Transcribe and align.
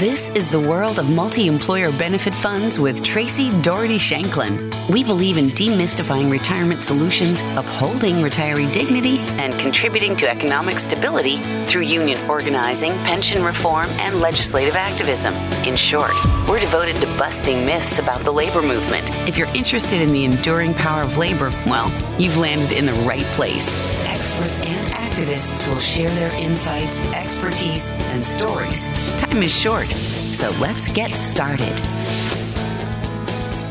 This 0.00 0.28
is 0.30 0.48
the 0.48 0.58
world 0.58 0.98
of 0.98 1.08
multi 1.08 1.46
employer 1.46 1.92
benefit 1.92 2.34
funds 2.34 2.80
with 2.80 3.00
Traci 3.04 3.62
Doherty 3.62 3.96
Shanklin. 3.96 4.88
We 4.90 5.04
believe 5.04 5.38
in 5.38 5.50
demystifying 5.50 6.32
retirement 6.32 6.82
solutions, 6.82 7.40
upholding 7.52 8.16
retiree 8.16 8.72
dignity, 8.72 9.18
and 9.38 9.56
contributing 9.60 10.16
to 10.16 10.28
economic 10.28 10.80
stability 10.80 11.36
through 11.66 11.82
union 11.82 12.18
organizing, 12.28 12.90
pension 13.04 13.44
reform, 13.44 13.88
and 14.00 14.20
legislative 14.20 14.74
activism. 14.74 15.32
In 15.64 15.76
short, 15.76 16.10
we're 16.48 16.58
devoted 16.58 16.96
to 16.96 17.06
busting 17.16 17.64
myths 17.64 18.00
about 18.00 18.22
the 18.22 18.32
labor 18.32 18.62
movement. 18.62 19.08
If 19.28 19.38
you're 19.38 19.54
interested 19.54 20.02
in 20.02 20.12
the 20.12 20.24
enduring 20.24 20.74
power 20.74 21.04
of 21.04 21.18
labor, 21.18 21.50
well, 21.66 21.88
you've 22.20 22.36
landed 22.36 22.72
in 22.72 22.84
the 22.84 22.94
right 23.06 23.26
place 23.36 23.93
experts 24.34 24.60
and 24.66 24.86
activists 24.88 25.68
will 25.68 25.78
share 25.78 26.10
their 26.10 26.32
insights, 26.34 26.98
expertise, 27.12 27.86
and 27.86 28.24
stories. 28.24 28.84
Time 29.20 29.42
is 29.42 29.56
short, 29.56 29.86
so 29.86 30.50
let's 30.60 30.92
get 30.92 31.10
started. 31.10 31.72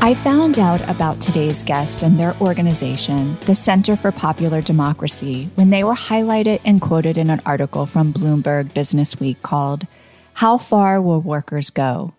I 0.00 0.14
found 0.14 0.58
out 0.58 0.86
about 0.88 1.20
today's 1.20 1.64
guest 1.64 2.02
and 2.02 2.18
their 2.18 2.34
organization, 2.40 3.38
the 3.40 3.54
Center 3.54 3.96
for 3.96 4.12
Popular 4.12 4.62
Democracy, 4.62 5.50
when 5.54 5.70
they 5.70 5.84
were 5.84 5.94
highlighted 5.94 6.60
and 6.64 6.80
quoted 6.80 7.18
in 7.18 7.30
an 7.30 7.42
article 7.44 7.84
from 7.86 8.12
Bloomberg 8.12 8.72
Business 8.72 9.20
Week 9.20 9.42
called, 9.42 9.86
How 10.34 10.56
Far 10.56 11.00
Will 11.00 11.20
Workers 11.20 11.70
Go? 11.70 12.14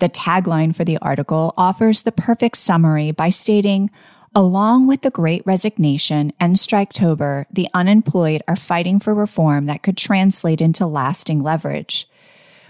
The 0.00 0.08
tagline 0.08 0.74
for 0.74 0.84
the 0.84 0.98
article 0.98 1.52
offers 1.56 2.02
the 2.02 2.12
perfect 2.12 2.56
summary 2.56 3.10
by 3.10 3.28
stating, 3.28 3.90
Along 4.32 4.86
with 4.86 5.02
the 5.02 5.10
great 5.10 5.44
resignation 5.44 6.32
and 6.38 6.54
Striketober, 6.54 7.46
the 7.52 7.66
unemployed 7.74 8.42
are 8.46 8.54
fighting 8.54 9.00
for 9.00 9.12
reform 9.12 9.66
that 9.66 9.82
could 9.82 9.96
translate 9.96 10.60
into 10.60 10.86
lasting 10.86 11.40
leverage. 11.40 12.08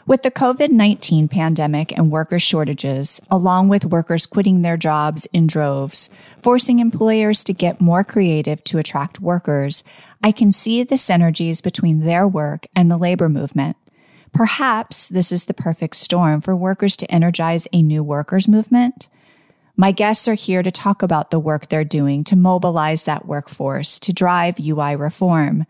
With 0.06 0.23
the 0.23 0.30
COVID 0.30 0.70
19 0.70 1.28
pandemic 1.28 1.92
and 1.92 2.10
worker 2.10 2.38
shortages, 2.38 3.21
along 3.30 3.68
with 3.68 3.84
workers 3.84 4.24
quitting 4.24 4.62
their 4.62 4.79
jobs 4.79 5.26
in 5.34 5.46
droves, 5.46 6.09
forcing 6.40 6.79
employers 6.79 7.45
to 7.45 7.52
get 7.52 7.79
more 7.79 8.04
creative 8.04 8.65
to 8.65 8.79
attract 8.79 9.21
workers, 9.21 9.84
I 10.24 10.32
can 10.32 10.52
see 10.52 10.82
the 10.82 10.95
synergies 10.95 11.62
between 11.62 12.01
their 12.01 12.27
work 12.27 12.66
and 12.74 12.90
the 12.90 12.96
labor 12.96 13.29
movement. 13.29 13.77
Perhaps 14.32 15.09
this 15.09 15.30
is 15.30 15.45
the 15.45 15.52
perfect 15.52 15.96
storm 15.96 16.40
for 16.40 16.56
workers 16.56 16.96
to 16.96 17.10
energize 17.10 17.68
a 17.71 17.82
new 17.82 18.02
workers' 18.02 18.49
movement. 18.49 19.10
My 19.80 19.92
guests 19.92 20.28
are 20.28 20.34
here 20.34 20.62
to 20.62 20.70
talk 20.70 21.02
about 21.02 21.30
the 21.30 21.38
work 21.38 21.68
they're 21.68 21.84
doing 21.84 22.23
to 22.24 22.36
mobilize 22.36 23.04
that 23.04 23.24
workforce 23.24 23.98
to 24.00 24.12
drive 24.12 24.60
UI 24.60 24.95
reform. 24.95 25.64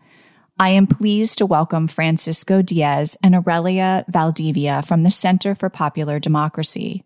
I 0.59 0.71
am 0.71 0.85
pleased 0.85 1.37
to 1.37 1.45
welcome 1.45 1.87
Francisco 1.87 2.61
Diez 2.61 3.15
and 3.23 3.33
Arelia 3.33 4.03
Valdivia 4.09 4.81
from 4.81 5.03
the 5.03 5.11
Center 5.11 5.55
for 5.55 5.69
Popular 5.69 6.19
Democracy. 6.19 7.05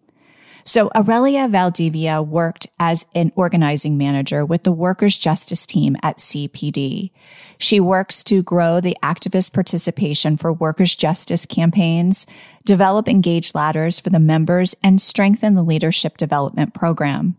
So 0.68 0.90
Arelia 0.96 1.48
Valdivia 1.48 2.24
worked 2.24 2.66
as 2.80 3.06
an 3.14 3.32
organizing 3.36 4.00
manager 4.00 4.44
with 4.44 4.64
the 4.64 4.72
Workers' 4.72 5.20
Justice 5.20 5.64
Team 5.64 5.96
at 6.02 6.18
CPD. 6.18 7.12
She 7.60 7.80
works 7.80 8.24
to 8.26 8.42
grow 8.42 8.82
the 8.82 8.98
activist 9.04 9.54
participation 9.54 10.38
for 10.38 10.52
workers' 10.52 10.96
justice 10.96 11.46
campaigns, 11.46 12.26
develop 12.66 13.08
engaged 13.08 13.54
ladders 13.54 14.00
for 14.00 14.10
the 14.10 14.20
members, 14.20 14.76
and 14.84 15.00
strengthen 15.00 15.54
the 15.54 15.64
leadership 15.64 16.18
development 16.18 16.74
program. 16.74 17.38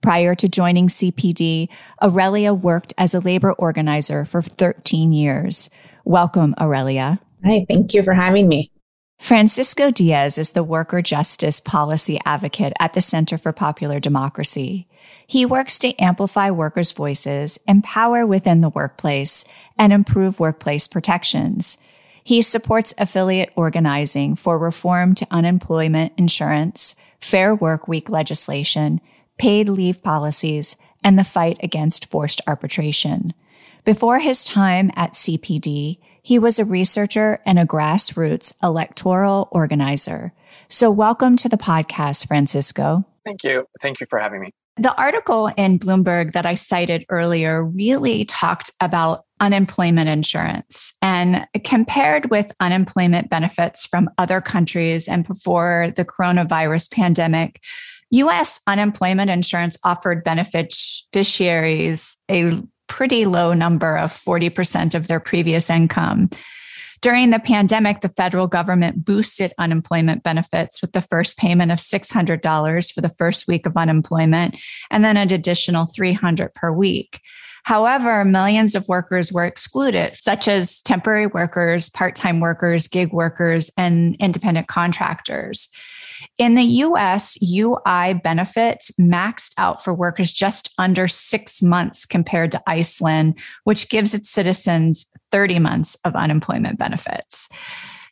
Prior 0.00 0.36
to 0.36 0.48
joining 0.48 0.86
CPD, 0.86 1.68
Arelia 2.00 2.54
worked 2.54 2.94
as 2.96 3.12
a 3.12 3.20
labor 3.20 3.52
organizer 3.52 4.24
for 4.24 4.40
13 4.40 5.12
years. 5.12 5.68
Welcome, 6.04 6.54
Arelia. 6.60 7.18
Hi, 7.44 7.66
thank 7.68 7.92
you 7.92 8.04
for 8.04 8.14
having 8.14 8.46
me. 8.48 8.71
Francisco 9.22 9.92
Diez 9.92 10.36
is 10.36 10.50
the 10.50 10.64
worker 10.64 11.00
justice 11.00 11.60
policy 11.60 12.18
advocate 12.26 12.72
at 12.80 12.94
the 12.94 13.00
Center 13.00 13.38
for 13.38 13.52
Popular 13.52 14.00
Democracy. 14.00 14.88
He 15.24 15.46
works 15.46 15.78
to 15.78 15.96
amplify 16.02 16.50
workers' 16.50 16.90
voices, 16.90 17.56
empower 17.68 18.26
within 18.26 18.62
the 18.62 18.68
workplace, 18.68 19.44
and 19.78 19.92
improve 19.92 20.40
workplace 20.40 20.88
protections. 20.88 21.78
He 22.24 22.42
supports 22.42 22.94
affiliate 22.98 23.52
organizing 23.54 24.34
for 24.34 24.58
reform 24.58 25.14
to 25.14 25.26
unemployment 25.30 26.12
insurance, 26.16 26.96
fair 27.20 27.54
work 27.54 27.86
week 27.86 28.10
legislation, 28.10 29.00
paid 29.38 29.68
leave 29.68 30.02
policies, 30.02 30.76
and 31.04 31.16
the 31.16 31.22
fight 31.22 31.58
against 31.62 32.10
forced 32.10 32.40
arbitration. 32.48 33.34
Before 33.84 34.18
his 34.18 34.44
time 34.44 34.90
at 34.96 35.12
CPD, 35.12 35.98
he 36.22 36.38
was 36.38 36.58
a 36.58 36.64
researcher 36.64 37.40
and 37.44 37.58
a 37.58 37.66
grassroots 37.66 38.54
electoral 38.62 39.48
organizer. 39.50 40.32
So, 40.68 40.90
welcome 40.90 41.36
to 41.36 41.48
the 41.48 41.58
podcast, 41.58 42.28
Francisco. 42.28 43.04
Thank 43.26 43.44
you. 43.44 43.66
Thank 43.80 44.00
you 44.00 44.06
for 44.08 44.18
having 44.18 44.40
me. 44.40 44.50
The 44.78 44.94
article 44.94 45.48
in 45.58 45.78
Bloomberg 45.78 46.32
that 46.32 46.46
I 46.46 46.54
cited 46.54 47.04
earlier 47.10 47.62
really 47.62 48.24
talked 48.24 48.70
about 48.80 49.24
unemployment 49.38 50.08
insurance 50.08 50.94
and 51.02 51.46
compared 51.64 52.30
with 52.30 52.52
unemployment 52.60 53.28
benefits 53.28 53.84
from 53.84 54.08
other 54.16 54.40
countries 54.40 55.08
and 55.08 55.26
before 55.26 55.92
the 55.96 56.04
coronavirus 56.04 56.90
pandemic. 56.90 57.60
US 58.12 58.60
unemployment 58.66 59.30
insurance 59.30 59.76
offered 59.84 60.24
beneficiaries 60.24 62.16
a 62.30 62.62
pretty 62.92 63.24
low 63.24 63.54
number 63.54 63.96
of 63.96 64.12
40% 64.12 64.94
of 64.94 65.06
their 65.06 65.18
previous 65.18 65.70
income. 65.70 66.28
During 67.00 67.30
the 67.30 67.38
pandemic, 67.38 68.02
the 68.02 68.10
federal 68.10 68.46
government 68.46 69.02
boosted 69.02 69.54
unemployment 69.56 70.22
benefits 70.22 70.82
with 70.82 70.92
the 70.92 71.00
first 71.00 71.38
payment 71.38 71.72
of 71.72 71.78
$600 71.78 72.92
for 72.92 73.00
the 73.00 73.08
first 73.08 73.48
week 73.48 73.64
of 73.64 73.78
unemployment 73.78 74.58
and 74.90 75.02
then 75.02 75.16
an 75.16 75.32
additional 75.32 75.86
300 75.86 76.52
per 76.52 76.70
week. 76.70 77.18
However, 77.64 78.26
millions 78.26 78.74
of 78.74 78.86
workers 78.88 79.32
were 79.32 79.46
excluded, 79.46 80.18
such 80.18 80.46
as 80.46 80.82
temporary 80.82 81.28
workers, 81.28 81.88
part-time 81.88 82.40
workers, 82.40 82.88
gig 82.88 83.10
workers, 83.10 83.70
and 83.78 84.16
independent 84.16 84.68
contractors. 84.68 85.70
In 86.38 86.54
the 86.54 86.62
US, 86.62 87.36
UI 87.42 88.14
benefits 88.14 88.90
maxed 88.92 89.52
out 89.58 89.84
for 89.84 89.94
workers 89.94 90.32
just 90.32 90.72
under 90.78 91.06
six 91.06 91.62
months 91.62 92.06
compared 92.06 92.50
to 92.52 92.62
Iceland, 92.66 93.38
which 93.64 93.88
gives 93.88 94.14
its 94.14 94.30
citizens 94.30 95.06
30 95.30 95.58
months 95.58 95.96
of 96.04 96.14
unemployment 96.16 96.78
benefits. 96.78 97.48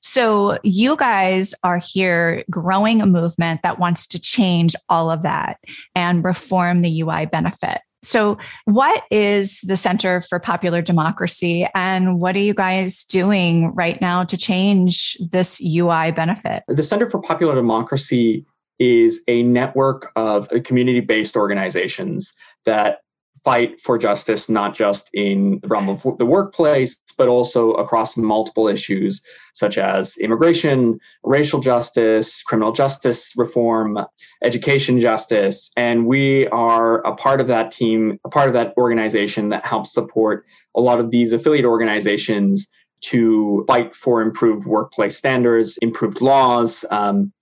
So, 0.03 0.59
you 0.62 0.97
guys 0.97 1.54
are 1.62 1.78
here 1.78 2.42
growing 2.50 3.03
a 3.03 3.06
movement 3.06 3.62
that 3.62 3.78
wants 3.78 4.06
to 4.09 4.19
change 4.19 4.75
all 4.88 5.10
of 5.10 5.22
that 5.22 5.59
and 5.94 6.25
reform 6.25 6.80
the 6.80 7.03
UI 7.03 7.26
benefit. 7.26 7.80
So, 8.03 8.38
what 8.65 9.05
is 9.11 9.61
the 9.61 9.77
Center 9.77 10.22
for 10.22 10.38
Popular 10.38 10.81
Democracy, 10.81 11.66
and 11.75 12.21
what 12.21 12.34
are 12.34 12.41
you 12.41 12.55
guys 12.55 13.05
doing 13.05 13.75
right 13.75 14.00
now 14.00 14.25
to 14.25 14.37
change 14.37 15.19
this 15.31 15.61
UI 15.61 16.10
benefit? 16.10 16.62
The 16.69 16.83
Center 16.83 17.05
for 17.09 17.21
Popular 17.21 17.55
Democracy 17.55 18.47
is 18.78 19.22
a 19.28 19.43
network 19.43 20.10
of 20.16 20.49
community 20.65 21.00
based 21.00 21.37
organizations 21.37 22.33
that 22.65 23.00
fight 23.45 23.81
for 23.81 23.99
justice, 23.99 24.49
not 24.49 24.75
just 24.75 25.11
in 25.15 25.61
the 25.62 25.69
realm 25.69 25.89
of 25.89 26.05
the 26.19 26.27
workplace, 26.27 27.01
but 27.17 27.28
also 27.28 27.73
across 27.73 28.17
multiple 28.17 28.69
issues 28.69 29.23
such 29.55 29.78
as 29.78 30.17
immigration, 30.19 30.99
racial 31.25 31.61
justice, 31.61 32.43
criminal 32.43 32.73
justice 32.73 33.33
reform, 33.37 33.99
education 34.45 34.99
justice. 34.99 35.71
And 35.77 36.06
we 36.06 36.47
are 36.49 37.05
a 37.06 37.15
part 37.15 37.41
of 37.41 37.47
that 37.49 37.73
team, 37.73 38.19
a 38.25 38.28
part 38.28 38.49
of 38.49 38.55
that 38.55 38.75
organization 38.77 39.49
that 39.51 39.65
helps 39.65 39.93
support 39.93 40.45
a 40.75 40.81
lot 40.81 41.01
of 41.01 41.11
these 41.11 41.33
affiliate 41.33 41.65
organizations 41.65 42.69
to 43.03 43.65
fight 43.67 43.95
for 43.95 44.22
improved 44.22 44.67
workplace 44.67 45.16
standards, 45.16 45.78
improved 45.81 46.21
laws, 46.21 46.84
um, 46.91 47.33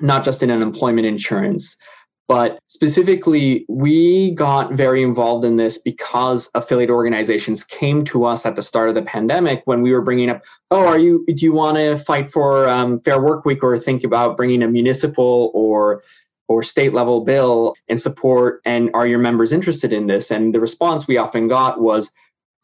not 0.00 0.24
just 0.24 0.42
in 0.42 0.50
unemployment 0.50 1.06
insurance, 1.06 1.76
but 2.28 2.58
specifically, 2.66 3.64
we 3.68 4.34
got 4.34 4.72
very 4.72 5.02
involved 5.02 5.44
in 5.44 5.56
this 5.56 5.78
because 5.78 6.50
affiliate 6.54 6.90
organizations 6.90 7.62
came 7.62 8.04
to 8.06 8.24
us 8.24 8.44
at 8.44 8.56
the 8.56 8.62
start 8.62 8.88
of 8.88 8.96
the 8.96 9.02
pandemic 9.02 9.62
when 9.64 9.80
we 9.80 9.92
were 9.92 10.02
bringing 10.02 10.30
up, 10.30 10.42
oh, 10.72 10.86
are 10.86 10.98
you, 10.98 11.24
do 11.26 11.44
you 11.44 11.52
want 11.52 11.76
to 11.76 11.96
fight 11.96 12.28
for 12.28 12.68
um, 12.68 12.98
fair 12.98 13.20
work 13.20 13.44
week 13.44 13.62
or 13.62 13.76
think 13.78 14.02
about 14.02 14.36
bringing 14.36 14.62
a 14.62 14.68
municipal 14.68 15.50
or 15.54 16.02
or 16.48 16.62
state 16.62 16.94
level 16.94 17.24
bill 17.24 17.74
and 17.88 18.00
support? 18.00 18.60
And 18.64 18.90
are 18.94 19.06
your 19.06 19.18
members 19.18 19.52
interested 19.52 19.92
in 19.92 20.06
this? 20.06 20.30
And 20.30 20.54
the 20.54 20.60
response 20.60 21.06
we 21.06 21.18
often 21.18 21.48
got 21.48 21.80
was 21.80 22.12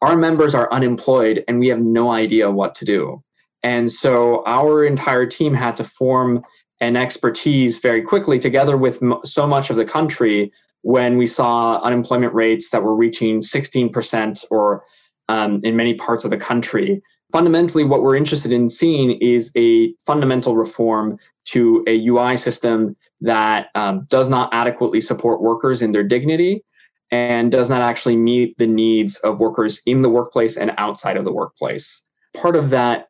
our 0.01 0.17
members 0.17 0.55
are 0.55 0.71
unemployed 0.71 1.43
and 1.47 1.59
we 1.59 1.69
have 1.69 1.79
no 1.79 2.11
idea 2.11 2.51
what 2.51 2.75
to 2.75 2.85
do. 2.85 3.23
And 3.61 3.89
so 3.89 4.43
our 4.45 4.83
entire 4.83 5.25
team 5.25 5.53
had 5.53 5.77
to 5.77 5.85
form 5.85 6.43
and 6.83 6.97
expertise 6.97 7.79
very 7.79 8.01
quickly 8.01 8.37
together 8.39 8.77
with 8.77 9.01
so 9.23 9.47
much 9.47 9.69
of 9.69 9.75
the 9.75 9.85
country 9.85 10.51
when 10.81 11.17
we 11.17 11.25
saw 11.25 11.79
unemployment 11.81 12.33
rates 12.33 12.69
that 12.71 12.83
were 12.83 12.95
reaching 12.95 13.39
16% 13.39 14.45
or 14.51 14.83
um, 15.29 15.59
in 15.63 15.75
many 15.75 15.93
parts 15.93 16.25
of 16.25 16.31
the 16.31 16.37
country 16.37 17.01
fundamentally, 17.33 17.83
what 17.83 18.03
we're 18.03 18.15
interested 18.15 18.51
in 18.51 18.69
seeing 18.69 19.19
is 19.19 19.51
a 19.57 19.93
fundamental 20.05 20.55
reform 20.55 21.17
to 21.45 21.83
a 21.87 22.07
UI 22.07 22.37
system 22.37 22.95
that 23.21 23.67
um, 23.75 24.05
does 24.09 24.29
not 24.29 24.53
adequately 24.53 25.01
support 25.01 25.41
workers 25.41 25.81
in 25.81 25.91
their 25.91 26.03
dignity 26.03 26.63
and 27.11 27.51
does 27.51 27.69
not 27.69 27.81
actually 27.81 28.15
meet 28.15 28.57
the 28.57 28.67
needs 28.67 29.17
of 29.19 29.39
workers 29.39 29.81
in 29.85 30.03
the 30.03 30.09
workplace 30.09 30.55
and 30.57 30.73
outside 30.77 31.17
of 31.17 31.25
the 31.25 31.33
workplace. 31.33 32.05
Part 32.35 32.55
of 32.55 32.69
that 32.69 33.07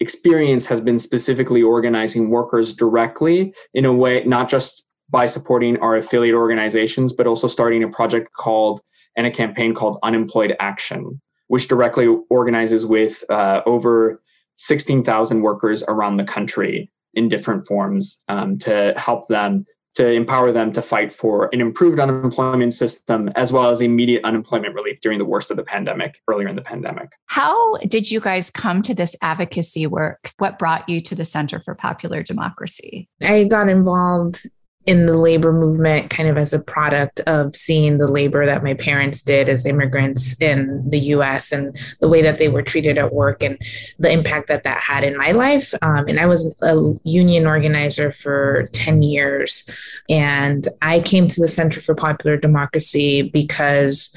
experience 0.00 0.66
has 0.66 0.80
been 0.80 0.98
specifically 0.98 1.62
organizing 1.62 2.30
workers 2.30 2.74
directly 2.74 3.54
in 3.74 3.84
a 3.84 3.92
way, 3.92 4.22
not 4.24 4.48
just 4.48 4.84
by 5.08 5.26
supporting 5.26 5.76
our 5.78 5.96
affiliate 5.96 6.34
organizations, 6.34 7.12
but 7.12 7.26
also 7.26 7.46
starting 7.46 7.82
a 7.82 7.88
project 7.88 8.32
called 8.36 8.80
and 9.16 9.26
a 9.26 9.30
campaign 9.30 9.74
called 9.74 9.98
Unemployed 10.02 10.54
Action, 10.60 11.20
which 11.48 11.68
directly 11.68 12.06
organizes 12.28 12.84
with 12.84 13.24
uh, 13.30 13.62
over 13.66 14.20
16,000 14.56 15.42
workers 15.42 15.82
around 15.88 16.16
the 16.16 16.24
country 16.24 16.90
in 17.14 17.28
different 17.28 17.66
forms 17.66 18.22
um, 18.28 18.58
to 18.58 18.92
help 18.96 19.26
them 19.28 19.64
to 19.96 20.10
empower 20.10 20.52
them 20.52 20.72
to 20.72 20.82
fight 20.82 21.12
for 21.12 21.48
an 21.52 21.60
improved 21.60 21.98
unemployment 21.98 22.72
system 22.72 23.30
as 23.34 23.52
well 23.52 23.68
as 23.68 23.80
immediate 23.80 24.24
unemployment 24.24 24.74
relief 24.74 25.00
during 25.00 25.18
the 25.18 25.24
worst 25.24 25.50
of 25.50 25.56
the 25.56 25.62
pandemic 25.62 26.20
earlier 26.28 26.48
in 26.48 26.56
the 26.56 26.62
pandemic. 26.62 27.12
How 27.26 27.74
did 27.76 28.10
you 28.10 28.20
guys 28.20 28.50
come 28.50 28.82
to 28.82 28.94
this 28.94 29.16
advocacy 29.22 29.86
work? 29.86 30.30
What 30.38 30.58
brought 30.58 30.88
you 30.88 31.00
to 31.02 31.14
the 31.14 31.24
Center 31.24 31.60
for 31.60 31.74
Popular 31.74 32.22
Democracy? 32.22 33.08
I 33.22 33.44
got 33.44 33.68
involved 33.68 34.48
in 34.86 35.06
the 35.06 35.18
labor 35.18 35.52
movement 35.52 36.10
kind 36.10 36.28
of 36.28 36.38
as 36.38 36.54
a 36.54 36.60
product 36.60 37.18
of 37.20 37.54
seeing 37.56 37.98
the 37.98 38.06
labor 38.06 38.46
that 38.46 38.62
my 38.62 38.74
parents 38.74 39.20
did 39.20 39.48
as 39.48 39.66
immigrants 39.66 40.40
in 40.40 40.88
the 40.88 40.98
US 40.98 41.50
and 41.50 41.76
the 42.00 42.08
way 42.08 42.22
that 42.22 42.38
they 42.38 42.48
were 42.48 42.62
treated 42.62 42.96
at 42.96 43.12
work 43.12 43.42
and 43.42 43.58
the 43.98 44.10
impact 44.10 44.46
that 44.46 44.62
that 44.62 44.80
had 44.80 45.02
in 45.02 45.18
my 45.18 45.32
life. 45.32 45.74
Um, 45.82 46.06
and 46.06 46.20
I 46.20 46.26
was 46.26 46.56
a 46.62 46.76
union 47.02 47.46
organizer 47.46 48.12
for 48.12 48.64
10 48.72 49.02
years. 49.02 49.68
And 50.08 50.68
I 50.82 51.00
came 51.00 51.26
to 51.26 51.40
the 51.40 51.48
Center 51.48 51.80
for 51.80 51.96
Popular 51.96 52.36
Democracy 52.36 53.22
because 53.22 54.14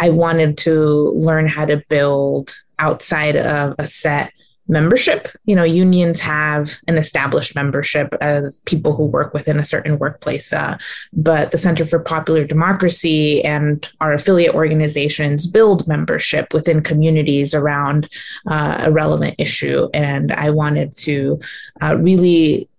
I 0.00 0.10
wanted 0.10 0.58
to 0.58 1.12
learn 1.16 1.48
how 1.48 1.64
to 1.64 1.82
build 1.88 2.54
outside 2.78 3.36
of 3.36 3.74
a 3.78 3.86
set 3.86 4.32
membership. 4.70 5.28
You 5.44 5.56
know, 5.56 5.64
unions 5.64 6.20
have 6.20 6.76
an 6.88 6.96
established 6.96 7.54
membership 7.54 8.14
of 8.20 8.44
people 8.64 8.94
who 8.94 9.04
work 9.04 9.34
within 9.34 9.58
a 9.58 9.64
certain 9.64 9.98
workplace. 9.98 10.52
Uh, 10.52 10.78
but 11.12 11.50
the 11.50 11.58
Center 11.58 11.84
for 11.84 11.98
Popular 11.98 12.46
Democracy 12.46 13.44
and 13.44 13.90
our 14.00 14.12
affiliate 14.14 14.54
organizations 14.54 15.46
build 15.46 15.86
membership 15.86 16.54
within 16.54 16.82
communities 16.82 17.52
around 17.52 18.08
uh, 18.50 18.76
a 18.80 18.90
relevant 18.90 19.34
issue. 19.38 19.88
And 19.92 20.32
I 20.32 20.50
wanted 20.50 20.96
to 20.98 21.40
uh, 21.82 21.96
really 21.96 22.69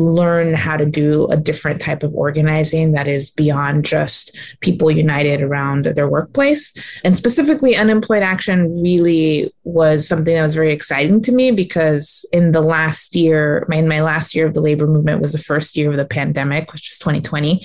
learn 0.00 0.54
how 0.54 0.76
to 0.76 0.86
do 0.86 1.26
a 1.28 1.36
different 1.36 1.80
type 1.80 2.02
of 2.02 2.14
organizing 2.14 2.92
that 2.92 3.06
is 3.06 3.30
beyond 3.30 3.84
just 3.84 4.36
people 4.60 4.90
united 4.90 5.42
around 5.42 5.86
their 5.94 6.08
workplace. 6.08 6.72
And 7.04 7.16
specifically, 7.16 7.76
unemployed 7.76 8.22
action 8.22 8.80
really 8.82 9.52
was 9.64 10.08
something 10.08 10.34
that 10.34 10.42
was 10.42 10.54
very 10.54 10.72
exciting 10.72 11.22
to 11.22 11.32
me 11.32 11.50
because 11.50 12.28
in 12.32 12.52
the 12.52 12.60
last 12.60 13.14
year, 13.14 13.66
in 13.70 13.88
my 13.88 14.00
last 14.00 14.34
year 14.34 14.46
of 14.46 14.54
the 14.54 14.60
labor 14.60 14.86
movement 14.86 15.20
was 15.20 15.32
the 15.32 15.38
first 15.38 15.76
year 15.76 15.90
of 15.90 15.96
the 15.96 16.04
pandemic, 16.04 16.72
which 16.72 16.90
is 16.90 16.98
2020. 16.98 17.64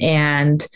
And 0.00 0.66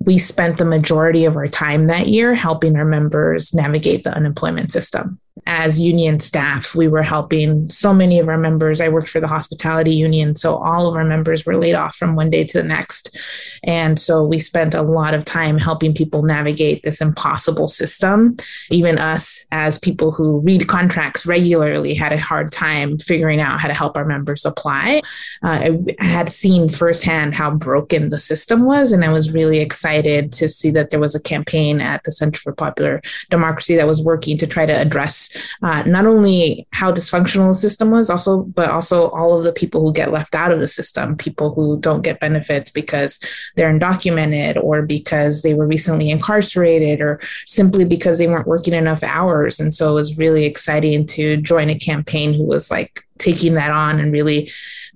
we 0.00 0.18
spent 0.18 0.58
the 0.58 0.64
majority 0.64 1.24
of 1.24 1.36
our 1.36 1.48
time 1.48 1.88
that 1.88 2.06
year 2.06 2.34
helping 2.34 2.76
our 2.76 2.84
members 2.84 3.52
navigate 3.52 4.04
the 4.04 4.14
unemployment 4.14 4.72
system 4.72 5.20
as 5.46 5.80
union 5.80 6.18
staff, 6.18 6.74
we 6.74 6.88
were 6.88 7.02
helping 7.02 7.68
so 7.68 7.92
many 7.94 8.18
of 8.18 8.28
our 8.28 8.38
members. 8.38 8.80
I 8.80 8.88
worked 8.88 9.08
for 9.08 9.20
the 9.20 9.26
hospitality 9.26 9.92
union, 9.92 10.34
so 10.34 10.56
all 10.56 10.88
of 10.88 10.96
our 10.96 11.04
members 11.04 11.44
were 11.44 11.56
laid 11.56 11.74
off 11.74 11.96
from 11.96 12.16
one 12.16 12.30
day 12.30 12.44
to 12.44 12.58
the 12.58 12.68
next. 12.68 13.18
And 13.62 13.98
so 13.98 14.24
we 14.24 14.38
spent 14.38 14.74
a 14.74 14.82
lot 14.82 15.14
of 15.14 15.24
time 15.24 15.58
helping 15.58 15.94
people 15.94 16.22
navigate 16.22 16.82
this 16.82 17.00
impossible 17.00 17.68
system. 17.68 18.36
Even 18.70 18.98
us, 18.98 19.44
as 19.50 19.78
people 19.78 20.12
who 20.12 20.40
read 20.40 20.68
contracts 20.68 21.26
regularly, 21.26 21.94
had 21.94 22.12
a 22.12 22.18
hard 22.18 22.52
time 22.52 22.98
figuring 22.98 23.40
out 23.40 23.60
how 23.60 23.68
to 23.68 23.74
help 23.74 23.96
our 23.96 24.04
members 24.04 24.44
apply. 24.44 25.02
Uh, 25.42 25.70
I 26.00 26.04
had 26.04 26.28
seen 26.28 26.68
firsthand 26.68 27.34
how 27.34 27.50
broken 27.50 28.10
the 28.10 28.18
system 28.18 28.66
was, 28.66 28.92
and 28.92 29.04
I 29.04 29.10
was 29.10 29.32
really 29.32 29.58
excited 29.58 30.32
to 30.34 30.48
see 30.48 30.70
that 30.72 30.90
there 30.90 31.00
was 31.00 31.14
a 31.14 31.20
campaign 31.20 31.80
at 31.80 32.04
the 32.04 32.12
Center 32.12 32.40
for 32.40 32.52
Popular 32.52 33.02
Democracy 33.30 33.76
that 33.76 33.86
was 33.86 34.02
working 34.02 34.36
to 34.38 34.46
try 34.46 34.66
to 34.66 34.72
address 34.72 35.27
uh, 35.62 35.82
not 35.82 36.06
only 36.06 36.66
how 36.72 36.92
dysfunctional 36.92 37.48
the 37.48 37.54
system 37.54 37.90
was, 37.90 38.10
also 38.10 38.42
but 38.42 38.70
also 38.70 39.10
all 39.10 39.36
of 39.36 39.44
the 39.44 39.52
people 39.52 39.80
who 39.80 39.92
get 39.92 40.12
left 40.12 40.34
out 40.34 40.52
of 40.52 40.60
the 40.60 40.68
system, 40.68 41.16
people 41.16 41.54
who 41.54 41.78
don't 41.80 42.02
get 42.02 42.20
benefits 42.20 42.70
because 42.70 43.18
they're 43.56 43.72
undocumented 43.72 44.62
or 44.62 44.82
because 44.82 45.42
they 45.42 45.54
were 45.54 45.66
recently 45.66 46.10
incarcerated 46.10 47.00
or 47.00 47.20
simply 47.46 47.84
because 47.84 48.18
they 48.18 48.26
weren't 48.26 48.46
working 48.46 48.74
enough 48.74 49.02
hours. 49.02 49.60
And 49.60 49.72
so 49.72 49.90
it 49.90 49.94
was 49.94 50.18
really 50.18 50.44
exciting 50.44 51.06
to 51.06 51.36
join 51.38 51.70
a 51.70 51.78
campaign 51.78 52.34
who 52.34 52.44
was 52.44 52.70
like 52.70 53.04
taking 53.18 53.54
that 53.54 53.70
on 53.70 54.00
and 54.00 54.12
really 54.12 54.50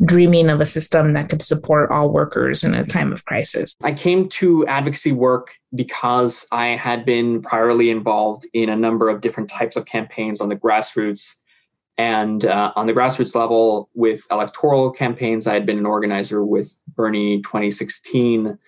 dreaming 0.05 0.49
of 0.49 0.61
a 0.61 0.67
system 0.67 1.13
that 1.13 1.29
could 1.29 1.43
support 1.43 1.91
all 1.91 2.11
workers 2.11 2.65
in 2.65 2.75
a 2.75 2.85
time 2.85 3.13
of 3.13 3.25
crisis. 3.25 3.75
I 3.83 3.93
came 3.93 4.29
to 4.31 4.67
advocacy 4.67 5.13
work 5.13 5.53
because 5.75 6.47
I 6.53 6.69
had 6.69 7.05
been 7.05 7.43
priorly 7.43 7.91
involved 7.91 8.47
in 8.53 8.69
a 8.69 8.77
number 8.77 9.09
of 9.09 9.21
different 9.21 9.51
types 9.51 9.77
of 9.77 9.85
campaigns 9.85 10.41
on 10.41 10.49
the 10.49 10.57
grassroots. 10.57 11.37
And 11.99 12.45
uh, 12.45 12.73
on 12.75 12.87
the 12.87 12.95
grassroots 12.95 13.35
level, 13.35 13.91
with 13.95 14.27
electoral 14.31 14.91
campaigns, 14.91 15.47
I 15.47 15.55
had 15.55 15.67
been 15.67 15.79
an 15.79 15.87
organizer 15.87 16.45
with 16.45 16.73
Bernie 16.97 17.43
2016. 17.43 18.59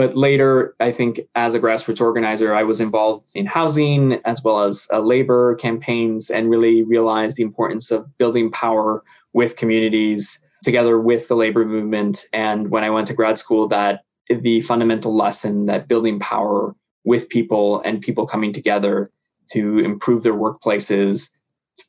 But 0.00 0.16
later, 0.16 0.74
I 0.80 0.92
think 0.92 1.20
as 1.34 1.52
a 1.52 1.60
grassroots 1.60 2.00
organizer, 2.00 2.54
I 2.54 2.62
was 2.62 2.80
involved 2.80 3.32
in 3.34 3.44
housing 3.44 4.14
as 4.24 4.42
well 4.42 4.62
as 4.62 4.88
uh, 4.90 5.00
labor 5.00 5.56
campaigns 5.56 6.30
and 6.30 6.48
really 6.48 6.82
realized 6.82 7.36
the 7.36 7.42
importance 7.42 7.90
of 7.90 8.16
building 8.16 8.50
power 8.50 9.04
with 9.34 9.56
communities 9.56 10.42
together 10.64 10.98
with 10.98 11.28
the 11.28 11.36
labor 11.36 11.66
movement. 11.66 12.24
And 12.32 12.70
when 12.70 12.82
I 12.82 12.88
went 12.88 13.08
to 13.08 13.12
grad 13.12 13.36
school, 13.36 13.68
that 13.68 14.00
the 14.30 14.62
fundamental 14.62 15.14
lesson 15.14 15.66
that 15.66 15.86
building 15.86 16.18
power 16.18 16.74
with 17.04 17.28
people 17.28 17.82
and 17.82 18.00
people 18.00 18.26
coming 18.26 18.54
together 18.54 19.10
to 19.52 19.80
improve 19.80 20.22
their 20.22 20.32
workplaces, 20.32 21.28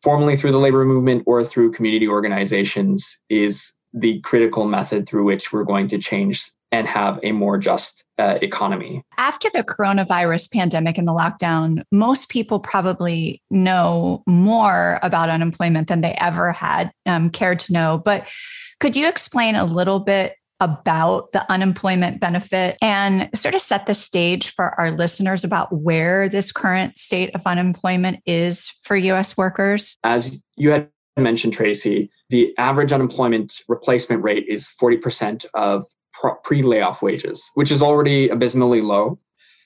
formally 0.04 0.36
through 0.36 0.52
the 0.52 0.60
labor 0.60 0.84
movement 0.84 1.24
or 1.28 1.46
through 1.46 1.72
community 1.72 2.10
organizations, 2.10 3.22
is 3.30 3.72
the 3.94 4.20
critical 4.20 4.66
method 4.66 5.08
through 5.08 5.24
which 5.24 5.54
we're 5.54 5.64
going 5.64 5.88
to 5.88 5.98
change 5.98 6.52
and 6.72 6.88
have 6.88 7.20
a 7.24 7.32
more 7.32 7.58
just 7.58 8.06
uh, 8.18 8.38
economy. 8.42 9.04
After 9.18 9.50
the 9.54 9.64
coronavirus 9.64 10.52
pandemic 10.54 10.98
and 10.98 11.08
the 11.08 11.14
lockdown, 11.14 11.84
most 11.92 12.30
people 12.30 12.60
probably 12.60 13.42
know 13.50 14.24
more 14.26 15.00
about 15.04 15.30
unemployment 15.30 15.88
than 15.88 16.02
they 16.02 16.14
ever 16.14 16.52
had 16.52 16.92
um, 17.06 17.30
cared 17.30 17.60
to 17.60 17.74
know. 17.74 18.02
But 18.04 18.28
could 18.80 18.96
you 18.96 19.08
explain 19.08 19.56
a 19.56 19.66
little 19.66 20.00
bit 20.00 20.36
about 20.62 21.32
the 21.32 21.52
unemployment 21.52 22.20
benefit 22.20 22.78
and 22.82 23.28
sort 23.36 23.56
of 23.56 23.62
set 23.62 23.88
the 23.88 23.96
stage 23.96 24.54
for 24.54 24.80
our 24.80 24.92
listeners 24.92 25.44
about 25.44 25.76
where 25.76 26.30
this 26.30 26.52
current 26.52 26.98
state 26.98 27.34
of 27.36 27.46
unemployment 27.48 28.20
is 28.26 28.72
for 28.84 28.96
US 28.96 29.36
workers? 29.36 29.98
As 30.04 30.42
you 30.56 30.72
had 30.72 30.88
mentioned, 31.18 31.58
Traci, 31.58 32.10
the 32.30 32.56
average 32.58 32.92
unemployment 32.92 33.62
replacement 33.68 34.24
rate 34.24 34.46
is 34.48 34.72
40% 34.82 35.46
of 35.56 35.84
pre 36.44 36.62
layoff 36.62 37.02
wages, 37.02 37.52
which 37.56 37.72
is 37.72 37.82
already 37.82 38.30
abysmally 38.30 38.82
low. 38.82 39.20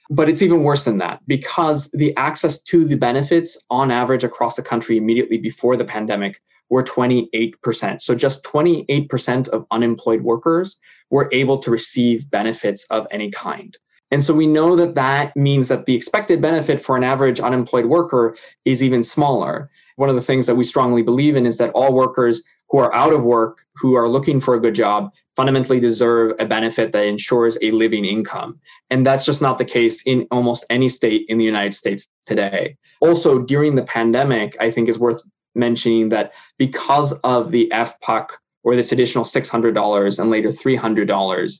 But 0.09 0.29
it's 0.29 0.43
even 0.43 0.63
worse 0.63 0.83
than 0.83 0.99
that 0.99 1.21
because 1.25 1.89
the 1.91 2.15
access 2.15 2.61
to 2.63 2.85
the 2.85 2.95
benefits 2.95 3.57
on 3.71 3.89
average 3.89 4.23
across 4.23 4.55
the 4.55 4.61
country 4.61 4.97
immediately 4.97 5.37
before 5.37 5.75
the 5.75 5.85
pandemic 5.85 6.39
were 6.69 6.83
28%. 6.83 8.01
So 8.01 8.15
just 8.15 8.43
28% 8.43 9.47
of 9.49 9.65
unemployed 9.71 10.21
workers 10.21 10.79
were 11.09 11.29
able 11.31 11.57
to 11.59 11.71
receive 11.71 12.29
benefits 12.29 12.85
of 12.89 13.07
any 13.11 13.31
kind. 13.31 13.75
And 14.11 14.23
so 14.23 14.33
we 14.33 14.47
know 14.47 14.75
that 14.75 14.95
that 14.95 15.35
means 15.35 15.67
that 15.67 15.85
the 15.85 15.95
expected 15.95 16.41
benefit 16.41 16.79
for 16.79 16.95
an 16.95 17.03
average 17.03 17.39
unemployed 17.39 17.85
worker 17.87 18.35
is 18.63 18.83
even 18.83 19.03
smaller. 19.03 19.69
One 19.95 20.09
of 20.09 20.15
the 20.15 20.21
things 20.21 20.47
that 20.47 20.55
we 20.55 20.63
strongly 20.63 21.01
believe 21.01 21.35
in 21.35 21.45
is 21.45 21.57
that 21.57 21.71
all 21.71 21.93
workers 21.93 22.43
who 22.69 22.79
are 22.79 22.93
out 22.95 23.13
of 23.13 23.25
work, 23.25 23.59
who 23.75 23.95
are 23.95 24.07
looking 24.07 24.39
for 24.39 24.55
a 24.55 24.61
good 24.61 24.75
job, 24.75 25.11
fundamentally 25.35 25.79
deserve 25.79 26.33
a 26.39 26.45
benefit 26.45 26.93
that 26.93 27.05
ensures 27.05 27.57
a 27.61 27.71
living 27.71 28.05
income. 28.05 28.59
And 28.89 29.05
that's 29.05 29.25
just 29.25 29.41
not 29.41 29.57
the 29.57 29.65
case 29.65 30.01
in 30.03 30.27
almost 30.31 30.65
any 30.69 30.89
state 30.89 31.25
in 31.27 31.37
the 31.37 31.43
United 31.43 31.73
States 31.73 32.07
today. 32.25 32.77
Also, 33.01 33.39
during 33.39 33.75
the 33.75 33.83
pandemic, 33.83 34.55
I 34.59 34.71
think 34.71 34.87
is 34.89 34.99
worth 34.99 35.23
mentioning 35.53 36.09
that 36.09 36.33
because 36.57 37.13
of 37.23 37.51
the 37.51 37.69
FPUC 37.73 38.29
or 38.63 38.75
this 38.75 38.91
additional 38.91 39.23
$600 39.23 40.19
and 40.19 40.29
later 40.29 40.49
$300, 40.49 41.59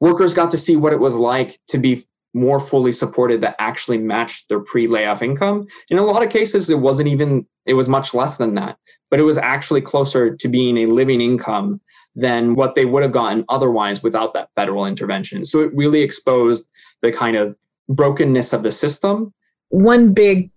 workers 0.00 0.34
got 0.34 0.50
to 0.50 0.58
see 0.58 0.76
what 0.76 0.92
it 0.92 1.00
was 1.00 1.16
like 1.16 1.58
to 1.68 1.78
be 1.78 2.04
more 2.34 2.60
fully 2.60 2.92
supported 2.92 3.40
that 3.40 3.56
actually 3.58 3.96
matched 3.96 4.48
their 4.48 4.60
pre-layoff 4.60 5.22
income. 5.22 5.66
In 5.88 5.96
a 5.96 6.04
lot 6.04 6.22
of 6.22 6.28
cases, 6.28 6.68
it 6.68 6.78
wasn't 6.78 7.08
even, 7.08 7.46
it 7.64 7.74
was 7.74 7.88
much 7.88 8.12
less 8.12 8.36
than 8.36 8.54
that, 8.56 8.76
but 9.10 9.18
it 9.18 9.22
was 9.22 9.38
actually 9.38 9.80
closer 9.80 10.36
to 10.36 10.48
being 10.48 10.76
a 10.76 10.86
living 10.86 11.22
income 11.22 11.80
than 12.16 12.54
what 12.54 12.74
they 12.74 12.86
would 12.86 13.02
have 13.02 13.12
gotten 13.12 13.44
otherwise 13.48 14.02
without 14.02 14.34
that 14.34 14.48
federal 14.56 14.86
intervention. 14.86 15.44
So 15.44 15.60
it 15.60 15.70
really 15.74 16.00
exposed 16.00 16.68
the 17.02 17.12
kind 17.12 17.36
of 17.36 17.56
brokenness 17.88 18.52
of 18.52 18.62
the 18.62 18.72
system. 18.72 19.32
One 19.68 20.12
big 20.12 20.50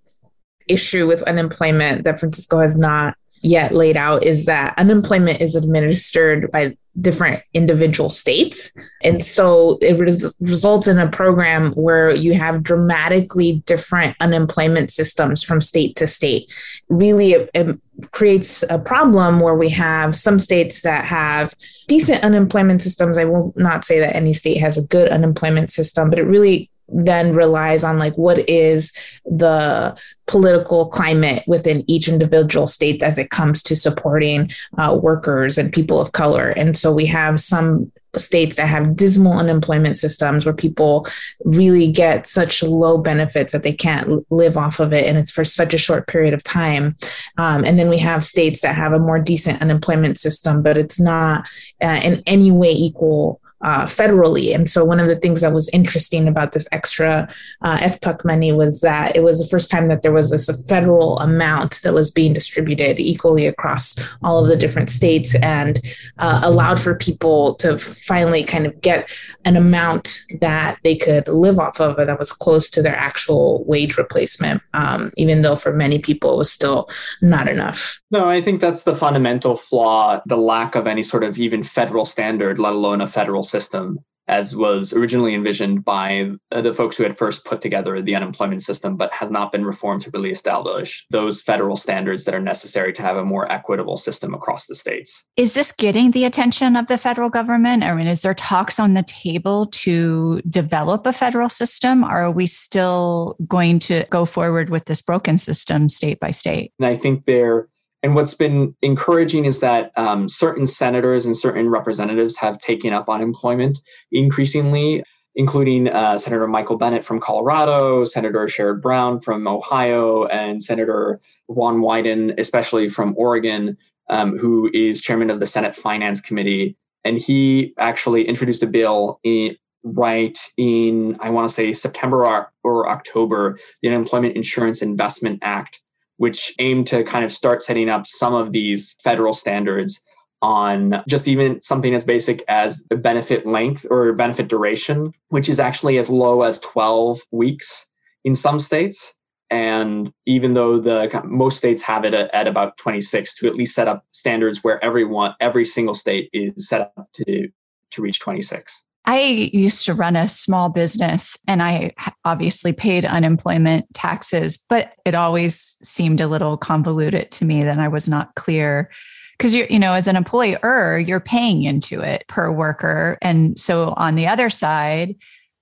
issue 0.68 1.06
with 1.06 1.22
unemployment 1.24 2.06
that 2.06 2.20
Francisco 2.20 2.60
has 2.60 2.78
not 2.78 3.16
yet 3.42 3.74
laid 3.74 3.98
out 3.98 4.24
is 4.24 4.46
that 4.46 4.74
unemployment 4.78 5.42
is 5.42 5.56
administered 5.56 6.50
by 6.52 6.78
different 7.02 7.42
individual 7.54 8.10
states. 8.10 8.72
And 9.04 9.24
so 9.24 9.78
it 9.82 9.98
res- 10.00 10.36
results 10.40 10.88
in 10.88 11.00
a 11.00 11.10
program 11.10 11.72
where 11.74 12.16
you 12.16 12.34
have 12.34 12.64
dramatically 12.64 13.64
different 13.66 14.16
unemployment 14.20 14.90
systems 14.92 15.44
from 15.44 15.62
state 15.62 15.96
to 15.98 16.08
state. 16.08 16.54
Really, 16.90 17.34
it, 17.34 17.50
it 17.54 17.80
creates 18.12 18.64
a 18.70 18.80
problem 18.80 19.40
where 19.40 19.56
we 19.56 19.70
have 19.70 20.16
some 20.16 20.40
states 20.40 20.82
that 20.82 21.06
have 21.06 21.54
decent 21.88 22.24
unemployment 22.24 22.82
systems. 22.82 23.18
I 23.18 23.26
will 23.26 23.54
not 23.56 23.86
say 23.86 24.00
that 24.00 24.16
any 24.16 24.34
state 24.34 24.58
has 24.58 24.78
a 24.78 24.86
good 24.86 25.10
unemployment 25.10 25.72
system, 25.72 26.10
but 26.10 26.20
it 26.20 26.24
really 26.24 26.70
then 26.92 27.36
relies 27.36 27.84
on 27.84 27.98
like 27.98 28.16
what 28.16 28.48
is 28.50 28.92
the 29.26 30.00
political 30.28 30.88
climate 30.88 31.44
within 31.48 31.84
each 31.88 32.08
individual 32.08 32.68
state 32.68 33.02
as 33.02 33.18
it 33.18 33.32
comes 33.32 33.64
to 33.64 33.76
supporting 33.76 34.50
uh, 34.78 34.98
workers 35.02 35.58
and 35.58 35.74
people 35.74 36.00
of 36.00 36.12
color. 36.12 36.50
And 36.50 36.78
so 36.78 36.94
we 36.94 37.06
have 37.08 37.40
some 37.40 37.92
states 38.16 38.56
that 38.56 38.68
have 38.68 38.96
dismal 38.96 39.34
unemployment 39.34 39.98
systems 39.98 40.46
where 40.46 40.54
people 40.54 41.06
really 41.46 41.92
get 41.92 42.26
such 42.26 42.64
low 42.64 42.98
benefits 42.98 43.54
that 43.54 43.64
they 43.64 43.74
can't 43.74 44.26
live 44.32 44.58
off 44.58 44.80
of 44.80 44.94
it 44.94 45.06
and 45.06 45.18
it's 45.18 45.32
for 45.32 45.44
such 45.44 45.74
a 45.74 45.80
short 45.80 46.08
period 46.08 46.34
of 46.34 46.44
time. 46.44 46.96
Um, 47.38 47.64
and 47.64 47.78
then 47.78 47.90
we 47.90 48.00
have 48.00 48.24
states 48.24 48.62
that 48.62 48.76
have 48.76 48.94
a 48.94 49.00
more 49.00 49.20
decent 49.20 49.62
unemployment 49.62 50.20
system 50.20 50.64
but 50.64 50.78
it's 50.78 51.00
not 51.00 51.50
uh, 51.82 52.00
in 52.04 52.24
any 52.26 52.52
way 52.52 52.72
equal 52.72 53.40
uh, 53.62 53.84
federally. 53.84 54.54
And 54.54 54.70
so, 54.70 54.86
one 54.86 55.00
of 55.00 55.08
the 55.08 55.16
things 55.16 55.42
that 55.42 55.54
was 55.54 55.70
interesting 55.70 56.28
about 56.28 56.52
this 56.52 56.68
extra 56.72 57.28
uh, 57.62 57.78
FPUC 57.78 58.26
money 58.26 58.52
was 58.52 58.82
that 58.82 59.16
it 59.16 59.24
was 59.24 59.40
the 59.40 59.48
first 59.48 59.70
time 59.70 59.88
that 59.90 60.02
there 60.02 60.12
was 60.12 60.32
this 60.32 60.50
federal 60.68 61.20
amount 61.20 61.82
that 61.84 61.94
was 61.94 62.12
being 62.12 62.34
distributed 62.34 63.00
equally 63.00 63.46
across 63.46 63.96
all 64.24 64.42
of 64.42 64.48
the 64.48 64.58
different 64.58 64.90
states 64.90 65.36
and 65.36 65.82
uh, 66.20 66.42
allowed 66.44 66.80
for 66.80 66.96
people 66.96 67.56
to 67.56 67.78
finally 67.80 68.44
kind 68.44 68.66
of 68.66 68.80
get 68.82 69.12
an 69.46 69.56
amount 69.56 70.24
that 70.40 70.78
they 70.84 70.96
could 70.96 71.28
live 71.28 71.60
off 71.60 71.80
of 71.80 71.98
that 71.98 72.20
was 72.20 72.32
close 72.32 72.70
to 72.70 72.82
their 72.82 72.96
actual 72.96 73.64
wage 73.66 73.98
replacement, 73.98 74.62
um, 74.74 75.12
even 75.18 75.42
though 75.42 75.56
for 75.56 75.74
many 75.74 76.00
people 76.00 76.34
it 76.34 76.38
was 76.38 76.52
still 76.52 76.90
not 77.22 77.48
enough. 77.48 78.00
No, 78.12 78.26
I 78.26 78.42
think 78.42 78.62
that's 78.62 78.84
the 78.84 78.96
fundamental 78.96 79.56
flaw 79.56 80.22
the 80.26 80.38
lack 80.38 80.76
of 80.76 80.88
any 80.88 81.04
sort 81.04 81.24
of 81.24 81.40
even 81.40 81.64
federal 81.64 82.06
standard, 82.06 82.60
let 82.60 82.74
alone 82.74 83.02
a 83.02 83.08
federal 83.08 83.44
system 83.50 84.00
as 84.30 84.56
was 84.56 84.94
originally 84.94 85.34
envisioned 85.34 85.84
by 85.84 86.30
uh, 86.52 86.62
the 86.62 86.72
folks 86.72 86.96
who 86.96 87.04
had 87.04 87.18
first 87.18 87.44
put 87.46 87.62
together 87.62 88.00
the 88.00 88.16
unemployment 88.16 88.62
system, 88.62 88.96
but 88.96 89.12
has 89.12 89.32
not 89.32 89.52
been 89.52 89.66
reformed 89.66 90.02
to 90.02 90.12
really 90.14 90.30
establish 90.30 91.06
those 91.10 91.42
federal 91.42 91.76
standards 91.76 92.26
that 92.26 92.36
are 92.36 92.40
necessary 92.40 92.94
to 92.94 93.02
have 93.02 93.18
a 93.18 93.26
more 93.26 93.52
equitable 93.52 93.98
system 93.98 94.36
across 94.36 94.68
the 94.68 94.76
states. 94.76 95.28
Is 95.36 95.56
this 95.56 95.72
getting 95.72 96.12
the 96.12 96.26
attention 96.26 96.76
of 96.76 96.86
the 96.86 97.00
federal 97.00 97.32
government? 97.32 97.84
I 97.84 97.96
mean, 97.96 98.06
is 98.06 98.22
there 98.22 98.36
talks 98.36 98.80
on 98.80 98.94
the 98.94 99.04
table 99.04 99.66
to 99.66 100.42
develop 100.42 101.08
a 101.08 101.14
federal 101.14 101.50
system? 101.50 102.04
Or 102.04 102.26
are 102.26 102.32
we 102.32 102.46
still 102.46 103.36
going 103.48 103.80
to 103.80 104.06
go 104.12 104.26
forward 104.26 104.70
with 104.70 104.86
this 104.86 105.02
broken 105.02 105.40
system 105.40 105.90
state 105.90 106.20
by 106.20 106.30
state? 106.30 106.72
And 106.78 106.86
I 106.86 106.94
think 106.94 107.26
there 107.26 107.68
and 108.02 108.16
what's 108.16 108.34
been 108.34 108.76
encouraging 108.82 109.46
is 109.46 109.60
that 109.60 109.92
um, 109.98 110.30
certain 110.30 110.66
senators 110.66 111.26
and 111.26 111.36
certain 111.36 111.70
representatives 111.70 112.38
have 112.38 112.60
taken 112.60 112.94
up 112.94 113.10
unemployment 113.10 113.80
increasingly, 114.12 115.04
including 115.36 115.90
uh, 115.90 116.18
Senator 116.18 116.48
Michael 116.48 116.78
Bennet 116.78 117.04
from 117.04 117.20
Colorado, 117.20 118.06
Senator 118.06 118.46
Sherrod 118.46 118.82
Brown 118.82 119.20
from 119.20 119.48
Ohio, 119.48 120.26
and 120.26 120.64
Senator 120.64 121.20
Ron 121.50 121.82
Wyden, 121.82 122.40
especially 122.40 122.88
from 122.88 123.16
Oregon, 123.18 123.78
um, 124.10 124.38
who 124.38 124.70
is 124.74 125.02
chairman 125.02 125.30
of 125.30 125.40
the 125.40 125.48
Senate 125.48 125.76
Finance 125.76 126.22
Committee. 126.22 126.78
And 127.04 127.20
he 127.20 127.74
actually 127.78 128.28
introduced 128.28 128.64
a 128.64 128.68
bill 128.68 129.20
in, 129.24 129.56
right 129.84 130.38
in, 130.58 131.18
I 131.20 131.30
want 131.32 131.48
to 131.48 131.54
say, 131.54 131.74
September 131.74 132.26
or, 132.26 132.52
or 132.64 132.90
October, 132.90 133.58
the 133.82 133.90
Unemployment 133.90 134.36
Insurance 134.36 134.82
Investment 134.82 135.40
Act 135.42 135.82
which 136.20 136.54
aim 136.60 136.84
to 136.84 137.02
kind 137.06 137.24
of 137.24 137.32
start 137.32 137.62
setting 137.62 137.90
up 137.90 138.06
some 138.06 138.34
of 138.34 138.52
these 138.52 138.94
federal 139.02 139.32
standards 139.32 140.04
on 140.42 141.02
just 141.08 141.30
even 141.30 141.62
something 141.62 141.96
as 141.96 142.04
basic 142.04 142.44
as 142.50 142.84
benefit 142.90 143.46
length 143.48 143.86
or 143.90 144.12
benefit 144.12 144.50
duration, 144.50 145.14
which 145.30 145.48
is 145.48 145.62
actually 145.62 145.98
as 145.98 146.10
low 146.10 146.42
as 146.42 146.60
12 146.60 147.22
weeks 147.32 147.86
in 148.26 148.36
some 148.36 148.60
states. 148.60 149.14
And 149.50 150.12
even 150.26 150.56
though 150.56 150.78
the 150.78 151.22
most 151.24 151.56
states 151.56 151.82
have 151.84 152.04
it 152.04 152.14
at, 152.14 152.34
at 152.34 152.48
about 152.48 152.76
26, 152.78 153.36
to 153.36 153.48
at 153.48 153.56
least 153.56 153.74
set 153.74 153.88
up 153.88 154.04
standards 154.12 154.60
where 154.62 154.84
everyone, 154.84 155.36
every 155.40 155.64
single 155.64 155.96
state 155.96 156.30
is 156.34 156.68
set 156.68 156.82
up 156.98 157.08
to 157.14 157.48
to 157.92 158.02
reach 158.02 158.20
26. 158.20 158.86
I 159.10 159.50
used 159.54 159.88
to 159.88 159.96
run 159.96 160.16
a 160.16 160.28
small 160.28 160.70
business 160.70 161.36
and 161.48 161.64
I 161.64 161.96
obviously 162.26 162.74
paid 162.74 163.06
unemployment 163.06 163.92
taxes, 163.96 164.56
but 164.56 164.94
it 165.04 165.16
always 165.16 165.80
seemed 165.82 166.22
a 166.22 166.28
little 166.28 166.58
convoluted 166.58 167.32
to 167.32 167.46
me 167.46 167.64
that 167.64 167.80
I 167.80 167.88
was 167.88 168.08
not 168.08 168.36
clear. 168.36 168.92
Because 169.36 169.56
you 169.56 169.66
you 169.68 169.80
know 169.80 169.94
as 169.94 170.08
an 170.08 170.16
employer 170.16 171.00
you're 171.00 171.20
paying 171.20 171.64
into 171.64 172.02
it 172.02 172.24
per 172.28 172.52
worker. 172.52 173.18
And 173.24 173.58
so 173.58 173.96
on 173.98 174.14
the 174.14 174.28
other 174.28 174.50
side 174.52 175.16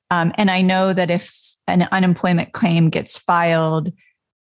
um, 0.09 0.33
and 0.35 0.49
i 0.51 0.61
know 0.61 0.93
that 0.93 1.09
if 1.09 1.33
an 1.67 1.87
unemployment 1.91 2.51
claim 2.53 2.89
gets 2.89 3.17
filed 3.17 3.91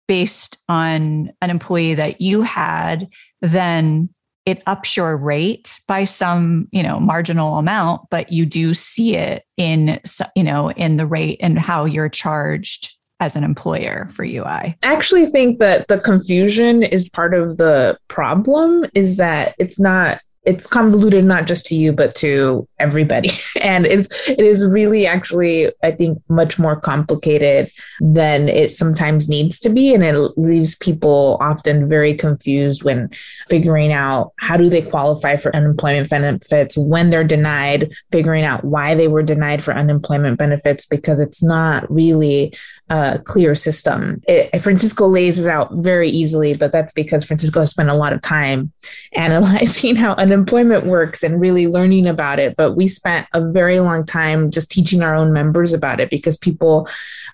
based 0.08 0.58
on 0.68 1.32
an 1.40 1.50
employee 1.50 1.94
that 1.94 2.20
you 2.20 2.42
had 2.42 3.08
then 3.40 4.08
it 4.46 4.62
ups 4.66 4.96
your 4.96 5.16
rate 5.16 5.80
by 5.86 6.04
some 6.04 6.68
you 6.72 6.82
know 6.82 6.98
marginal 6.98 7.58
amount 7.58 8.02
but 8.10 8.32
you 8.32 8.46
do 8.46 8.74
see 8.74 9.16
it 9.16 9.44
in 9.56 10.00
you 10.36 10.42
know 10.42 10.70
in 10.72 10.96
the 10.96 11.06
rate 11.06 11.38
and 11.40 11.58
how 11.58 11.84
you're 11.84 12.08
charged 12.08 12.96
as 13.20 13.36
an 13.36 13.44
employer 13.44 14.08
for 14.10 14.24
ui 14.24 14.42
i 14.44 14.76
actually 14.82 15.26
think 15.26 15.58
that 15.58 15.86
the 15.88 15.98
confusion 15.98 16.82
is 16.82 17.08
part 17.08 17.34
of 17.34 17.56
the 17.56 17.96
problem 18.08 18.84
is 18.94 19.16
that 19.16 19.54
it's 19.58 19.78
not 19.78 20.18
it's 20.44 20.66
convoluted 20.66 21.24
not 21.24 21.46
just 21.46 21.64
to 21.66 21.76
you 21.76 21.92
but 21.92 22.14
to 22.16 22.66
everybody. 22.78 23.30
And 23.62 23.86
it's 23.86 24.28
it 24.28 24.40
is 24.40 24.66
really 24.66 25.06
actually 25.06 25.70
i 25.84 25.92
think 25.92 26.20
much 26.28 26.58
more 26.58 26.74
complicated 26.74 27.70
than 28.00 28.48
it 28.48 28.72
sometimes 28.72 29.28
needs 29.28 29.60
to 29.60 29.70
be. 29.70 29.94
And 29.94 30.02
it 30.02 30.16
leaves 30.36 30.74
people 30.74 31.38
often 31.40 31.88
very 31.88 32.14
confused 32.14 32.82
when 32.82 33.10
figuring 33.48 33.92
out 33.92 34.32
how 34.40 34.56
do 34.56 34.68
they 34.68 34.82
qualify 34.82 35.36
for 35.36 35.54
unemployment 35.54 36.10
benefits 36.10 36.76
when 36.76 37.10
they're 37.10 37.22
denied 37.24 37.92
figuring 38.10 38.44
out 38.44 38.64
why 38.64 38.94
they 38.94 39.06
were 39.06 39.22
denied 39.22 39.62
for 39.62 39.74
unemployment 39.74 40.38
benefits 40.38 40.84
because 40.84 41.20
it's 41.20 41.42
not 41.42 41.88
really 41.90 42.52
a 42.92 43.18
clear 43.24 43.54
system 43.54 44.20
it, 44.28 44.60
francisco 44.60 45.06
lays 45.06 45.36
this 45.36 45.48
out 45.48 45.70
very 45.72 46.08
easily 46.10 46.54
but 46.54 46.70
that's 46.70 46.92
because 46.92 47.24
francisco 47.24 47.60
has 47.60 47.70
spent 47.70 47.90
a 47.90 47.94
lot 47.94 48.12
of 48.12 48.20
time 48.20 48.70
analyzing 49.14 49.96
how 49.96 50.12
unemployment 50.14 50.86
works 50.86 51.22
and 51.22 51.40
really 51.40 51.66
learning 51.66 52.06
about 52.06 52.38
it 52.38 52.54
but 52.56 52.72
we 52.72 52.86
spent 52.86 53.26
a 53.32 53.50
very 53.50 53.80
long 53.80 54.04
time 54.04 54.50
just 54.50 54.70
teaching 54.70 55.02
our 55.02 55.14
own 55.14 55.32
members 55.32 55.72
about 55.72 56.00
it 56.00 56.10
because 56.10 56.36
people 56.36 56.86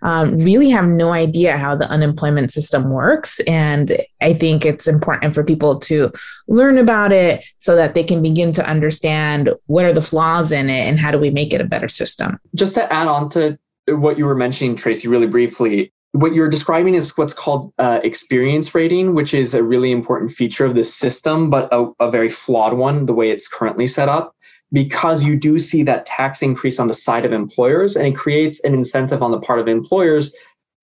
um, 0.03 0.39
really 0.39 0.69
have 0.71 0.87
no 0.87 1.13
idea 1.13 1.57
how 1.57 1.75
the 1.75 1.89
unemployment 1.89 2.51
system 2.53 2.91
works. 2.91 3.41
And 3.41 3.99
I 4.21 4.35
think 4.35 4.65
it's 4.65 4.87
important 4.87 5.35
for 5.35 5.45
people 5.45 5.79
to 5.81 6.13
learn 6.47 6.79
about 6.79 7.13
it 7.13 7.45
so 7.59 7.77
that 7.77 7.95
they 7.95 8.05
can 8.05 8.23
begin 8.23 8.53
to 8.53 8.69
understand 8.69 9.51
what 9.67 9.85
are 9.85 9.93
the 9.93 10.03
flaws 10.03 10.53
in 10.53 10.71
it 10.71 10.87
and 10.87 10.99
how 10.99 11.11
do 11.11 11.19
we 11.19 11.31
make 11.31 11.53
it 11.53 11.61
a 11.61 11.65
better 11.65 11.89
system. 11.89 12.39
Just 12.55 12.75
to 12.77 12.93
add 12.93 13.09
on 13.09 13.29
to 13.31 13.59
what 13.97 14.19
you 14.19 14.25
were 14.25 14.35
mentioning, 14.35 14.77
Traci, 14.77 15.09
really 15.09 15.27
briefly, 15.27 15.93
what 16.13 16.35
you're 16.35 16.49
describing 16.49 16.95
is 16.95 17.17
what's 17.17 17.35
called 17.35 17.73
uh, 17.79 18.01
experience 18.03 18.75
rating, 18.75 19.15
which 19.15 19.35
is 19.35 19.55
a 19.55 19.63
really 19.63 19.93
important 19.93 20.31
feature 20.31 20.65
of 20.65 20.75
this 20.75 20.95
system, 20.95 21.51
but 21.51 21.69
a, 21.73 21.91
a, 22.01 22.11
very 22.11 22.31
flawed 22.31 22.75
one, 22.75 23.07
the 23.07 23.13
way 23.13 23.31
it's 23.31 23.47
currently 23.47 23.87
set 23.87 24.09
up 24.09 24.35
because 24.73 25.25
you 25.25 25.37
do 25.37 25.59
see 25.59 25.83
that 25.83 26.07
tax 26.07 26.43
increase 26.43 26.79
on 26.79 26.89
the 26.89 26.95
side 26.95 27.25
of 27.25 27.33
employers 27.33 27.97
and 27.97 28.07
it 28.07 28.17
creates 28.17 28.63
an 28.65 28.75
incentive 28.75 29.23
on 29.23 29.31
the 29.31 29.41
part 29.41 29.61
of 29.61 29.69
employers 29.69 30.35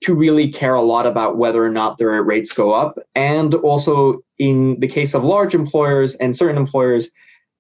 to 0.04 0.16
really 0.16 0.50
care 0.50 0.74
a 0.74 0.82
lot 0.82 1.06
about 1.06 1.38
whether 1.38 1.64
or 1.64 1.70
not 1.70 1.98
their 1.98 2.22
rates 2.22 2.54
go 2.54 2.74
up. 2.74 2.98
And 3.16 3.54
also, 3.54 4.22
in 4.38 4.80
the 4.80 4.88
case 4.88 5.14
of 5.14 5.24
large 5.24 5.56
employers 5.56 6.16
and 6.16 6.36
certain 6.36 6.58
employers, 6.58 7.12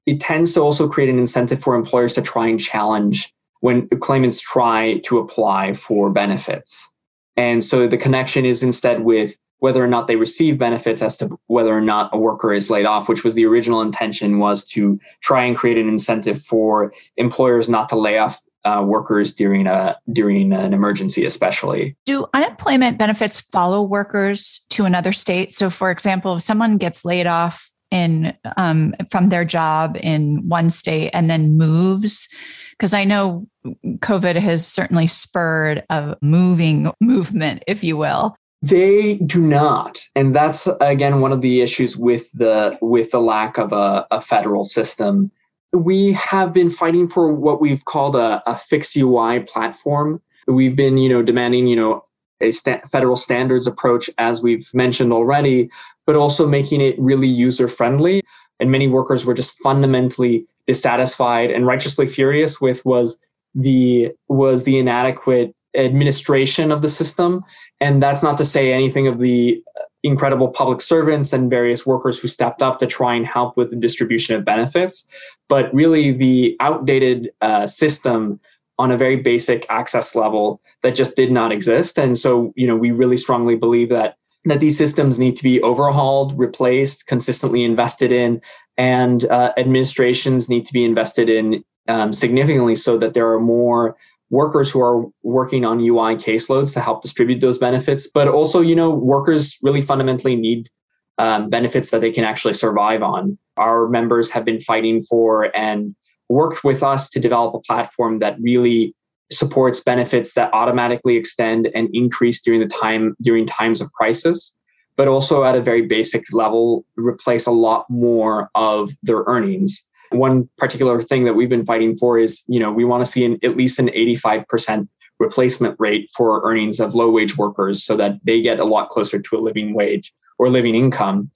it 0.05 0.19
tends 0.19 0.53
to 0.53 0.61
also 0.61 0.87
create 0.87 1.09
an 1.09 1.17
incentive 1.17 1.61
for 1.61 1.75
employers 1.75 2.13
to 2.15 2.21
try 2.21 2.47
and 2.47 2.59
challenge 2.59 3.33
when 3.65 3.89
claimants 3.99 4.39
try 4.39 4.99
to 4.99 5.17
apply 5.17 5.73
for 5.73 6.11
benefits. 6.11 6.93
And 7.35 7.63
so 7.63 7.87
the 7.87 7.97
connection 7.97 8.45
is 8.45 8.61
instead 8.61 8.99
with 8.99 9.39
whether 9.57 9.83
or 9.83 9.87
not 9.87 10.05
they 10.05 10.17
receive 10.17 10.59
benefits 10.59 11.01
as 11.01 11.17
to 11.17 11.35
whether 11.47 11.75
or 11.75 11.81
not 11.81 12.11
a 12.13 12.19
worker 12.19 12.53
is 12.53 12.69
laid 12.69 12.85
off, 12.85 13.09
which 13.09 13.23
was 13.23 13.33
the 13.33 13.43
original 13.43 13.81
intention 13.81 14.37
was 14.37 14.63
to 14.65 14.99
try 15.21 15.43
and 15.43 15.57
create 15.57 15.79
an 15.79 15.89
incentive 15.89 16.39
for 16.39 16.93
employers 17.17 17.67
not 17.67 17.89
to 17.89 17.95
lay 17.95 18.19
off 18.19 18.39
uh, 18.65 18.83
workers 18.85 19.33
during 19.33 19.65
a 19.65 19.97
during 20.13 20.53
an 20.53 20.71
emergency, 20.71 21.25
especially. 21.25 21.95
Do 22.05 22.27
unemployment 22.35 22.99
benefits 22.99 23.39
follow 23.39 23.81
workers 23.81 24.61
to 24.69 24.85
another 24.85 25.11
state? 25.11 25.51
So, 25.51 25.71
for 25.71 25.89
example, 25.89 26.35
if 26.35 26.43
someone 26.43 26.77
gets 26.77 27.03
laid 27.03 27.25
off 27.25 27.73
in 27.89 28.37
um, 28.57 28.93
from 29.09 29.29
their 29.29 29.45
job 29.45 29.97
in 30.03 30.47
one 30.47 30.69
state 30.69 31.09
and 31.13 31.31
then 31.31 31.57
moves, 31.57 32.29
because 32.77 32.93
I 32.93 33.03
know 33.03 33.47
COVID 33.83 34.35
has 34.35 34.67
certainly 34.67 35.07
spurred 35.07 35.83
a 35.89 36.17
moving 36.21 36.91
movement, 37.01 37.63
if 37.67 37.83
you 37.83 37.97
will. 37.97 38.35
They 38.61 39.17
do 39.17 39.41
not, 39.41 40.03
and 40.15 40.33
that's 40.33 40.67
again 40.81 41.21
one 41.21 41.31
of 41.31 41.41
the 41.41 41.61
issues 41.61 41.95
with 41.95 42.31
the 42.31 42.77
with 42.81 43.11
the 43.11 43.19
lack 43.19 43.57
of 43.57 43.71
a, 43.73 44.07
a 44.09 44.21
federal 44.21 44.65
system. 44.65 45.31
We 45.71 46.13
have 46.13 46.53
been 46.53 46.69
fighting 46.69 47.07
for 47.07 47.31
what 47.31 47.61
we've 47.61 47.85
called 47.85 48.15
a, 48.15 48.41
a 48.47 48.57
fix 48.57 48.95
UI 48.95 49.41
platform. 49.41 50.21
We've 50.47 50.75
been, 50.75 50.97
you 50.97 51.09
know, 51.09 51.21
demanding, 51.21 51.67
you 51.67 51.75
know, 51.75 52.05
a 52.41 52.51
federal 52.51 53.15
standards 53.15 53.67
approach, 53.67 54.09
as 54.17 54.41
we've 54.41 54.67
mentioned 54.73 55.13
already, 55.13 55.69
but 56.05 56.15
also 56.15 56.47
making 56.47 56.81
it 56.81 56.97
really 56.99 57.27
user 57.27 57.67
friendly. 57.67 58.21
And 58.59 58.71
many 58.71 58.87
workers 58.87 59.25
were 59.25 59.33
just 59.33 59.57
fundamentally 59.59 60.47
dissatisfied 60.67 61.51
and 61.51 61.65
righteously 61.65 62.07
furious 62.07 62.59
with 62.59 62.85
was 62.85 63.19
the 63.53 64.11
was 64.27 64.63
the 64.63 64.77
inadequate 64.77 65.55
administration 65.75 66.71
of 66.71 66.81
the 66.81 66.89
system. 66.89 67.43
And 67.79 68.01
that's 68.01 68.23
not 68.23 68.37
to 68.37 68.45
say 68.45 68.73
anything 68.73 69.07
of 69.07 69.19
the 69.19 69.61
incredible 70.03 70.49
public 70.49 70.81
servants 70.81 71.33
and 71.33 71.49
various 71.49 71.85
workers 71.85 72.19
who 72.19 72.27
stepped 72.27 72.61
up 72.61 72.79
to 72.79 72.87
try 72.87 73.15
and 73.15 73.25
help 73.25 73.57
with 73.57 73.71
the 73.71 73.75
distribution 73.75 74.35
of 74.35 74.45
benefits, 74.45 75.07
but 75.49 75.73
really 75.73 76.11
the 76.11 76.55
outdated 76.59 77.31
uh, 77.41 77.65
system 77.65 78.39
on 78.77 78.91
a 78.91 78.97
very 78.97 79.15
basic 79.15 79.65
access 79.69 80.15
level 80.15 80.61
that 80.83 80.95
just 80.95 81.15
did 81.15 81.31
not 81.31 81.51
exist. 81.51 81.97
And 81.97 82.17
so, 82.17 82.53
you 82.55 82.67
know, 82.67 82.75
we 82.75 82.91
really 82.91 83.17
strongly 83.17 83.55
believe 83.55 83.89
that 83.89 84.17
that 84.47 84.59
these 84.59 84.77
systems 84.77 85.17
need 85.17 85.35
to 85.35 85.43
be 85.43 85.59
overhauled, 85.63 86.37
replaced, 86.37 87.07
consistently 87.07 87.63
invested 87.63 88.11
in, 88.11 88.39
and 88.77 89.23
uh, 89.25 89.53
administrations 89.57 90.49
need 90.49 90.65
to 90.65 90.73
be 90.73 90.83
invested 90.83 91.29
in 91.29 91.63
um, 91.87 92.11
significantly 92.11 92.75
so 92.75 92.97
that 92.97 93.13
there 93.13 93.31
are 93.31 93.39
more 93.39 93.95
workers 94.29 94.71
who 94.71 94.81
are 94.81 95.05
working 95.23 95.65
on 95.65 95.79
UI 95.79 96.15
caseloads 96.15 96.73
to 96.73 96.79
help 96.79 97.01
distribute 97.01 97.41
those 97.41 97.59
benefits. 97.59 98.09
But 98.11 98.27
also, 98.27 98.61
you 98.61 98.75
know, 98.75 98.89
workers 98.89 99.57
really 99.61 99.81
fundamentally 99.81 100.35
need 100.35 100.69
um, 101.17 101.49
benefits 101.49 101.91
that 101.91 102.01
they 102.01 102.11
can 102.11 102.23
actually 102.23 102.55
survive 102.55 103.01
on. 103.01 103.37
Our 103.57 103.87
members 103.87 104.29
have 104.31 104.43
been 104.43 104.59
fighting 104.59 105.01
for 105.01 105.55
and 105.55 105.95
worked 106.27 106.63
with 106.63 106.83
us 106.83 107.09
to 107.11 107.19
develop 107.19 107.53
a 107.53 107.59
platform 107.59 108.19
that 108.19 108.37
really 108.39 108.95
supports 109.31 109.79
benefits 109.79 110.33
that 110.33 110.53
automatically 110.53 111.15
extend 111.15 111.67
and 111.73 111.89
increase 111.93 112.41
during 112.41 112.59
the 112.59 112.67
time 112.67 113.15
during 113.21 113.45
times 113.45 113.81
of 113.81 113.91
crisis 113.91 114.55
but 114.97 115.07
also 115.07 115.43
at 115.43 115.55
a 115.55 115.61
very 115.61 115.81
basic 115.83 116.23
level 116.33 116.85
replace 116.95 117.45
a 117.45 117.51
lot 117.51 117.85
more 117.89 118.49
of 118.55 118.91
their 119.03 119.23
earnings 119.27 119.89
one 120.11 120.49
particular 120.57 121.01
thing 121.01 121.25
that 121.25 121.33
we've 121.33 121.49
been 121.49 121.65
fighting 121.65 121.95
for 121.95 122.17
is, 122.17 122.43
you 122.47 122.59
know, 122.59 122.71
we 122.71 122.85
want 122.85 123.03
to 123.03 123.09
see 123.09 123.25
an, 123.25 123.39
at 123.43 123.57
least 123.57 123.79
an 123.79 123.87
85% 123.87 124.87
replacement 125.19 125.75
rate 125.79 126.09
for 126.15 126.43
earnings 126.49 126.79
of 126.79 126.93
low 126.93 127.09
wage 127.09 127.37
workers 127.37 127.83
so 127.83 127.95
that 127.97 128.19
they 128.23 128.41
get 128.41 128.59
a 128.59 128.65
lot 128.65 128.89
closer 128.89 129.19
to 129.19 129.37
a 129.37 129.39
living 129.39 129.73
wage 129.73 130.13
or 130.37 130.49
living 130.49 130.75
income. 130.75 131.29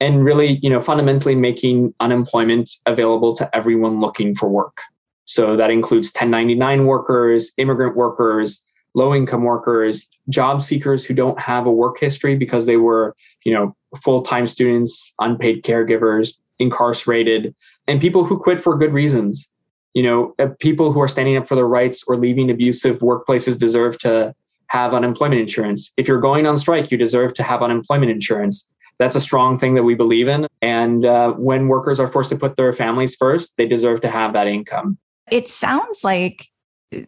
And 0.00 0.24
really, 0.24 0.58
you 0.62 0.70
know, 0.70 0.80
fundamentally 0.80 1.34
making 1.34 1.94
unemployment 2.00 2.70
available 2.84 3.34
to 3.36 3.56
everyone 3.56 4.00
looking 4.00 4.34
for 4.34 4.48
work. 4.48 4.80
So 5.24 5.56
that 5.56 5.70
includes 5.70 6.12
1099 6.14 6.86
workers, 6.86 7.52
immigrant 7.56 7.96
workers, 7.96 8.62
low 8.96 9.14
income 9.14 9.44
workers, 9.44 10.08
job 10.28 10.60
seekers 10.60 11.04
who 11.04 11.14
don't 11.14 11.38
have 11.38 11.66
a 11.66 11.70
work 11.70 12.00
history 12.00 12.34
because 12.34 12.66
they 12.66 12.78
were, 12.78 13.14
you 13.44 13.52
know, 13.52 13.76
full 14.02 14.22
time 14.22 14.46
students, 14.46 15.14
unpaid 15.20 15.62
caregivers, 15.62 16.34
incarcerated, 16.58 17.54
and 17.86 18.00
people 18.00 18.24
who 18.24 18.38
quit 18.38 18.58
for 18.58 18.76
good 18.76 18.92
reasons. 18.92 19.52
You 19.94 20.02
know, 20.02 20.34
uh, 20.38 20.48
people 20.60 20.92
who 20.92 21.00
are 21.00 21.08
standing 21.08 21.36
up 21.36 21.46
for 21.46 21.54
their 21.54 21.68
rights 21.68 22.04
or 22.06 22.16
leaving 22.16 22.50
abusive 22.50 22.98
workplaces 22.98 23.58
deserve 23.58 23.98
to 24.00 24.34
have 24.68 24.92
unemployment 24.92 25.40
insurance. 25.40 25.92
If 25.96 26.08
you're 26.08 26.20
going 26.20 26.46
on 26.46 26.56
strike, 26.56 26.90
you 26.90 26.98
deserve 26.98 27.34
to 27.34 27.42
have 27.42 27.62
unemployment 27.62 28.10
insurance. 28.10 28.70
That's 28.98 29.16
a 29.16 29.20
strong 29.20 29.58
thing 29.58 29.74
that 29.74 29.84
we 29.84 29.94
believe 29.94 30.26
in. 30.26 30.46
And 30.60 31.04
uh, 31.04 31.32
when 31.32 31.68
workers 31.68 32.00
are 32.00 32.08
forced 32.08 32.30
to 32.30 32.36
put 32.36 32.56
their 32.56 32.72
families 32.72 33.14
first, 33.14 33.56
they 33.56 33.66
deserve 33.66 34.00
to 34.02 34.08
have 34.08 34.32
that 34.32 34.46
income. 34.46 34.98
It 35.30 35.48
sounds 35.48 36.02
like 36.02 36.48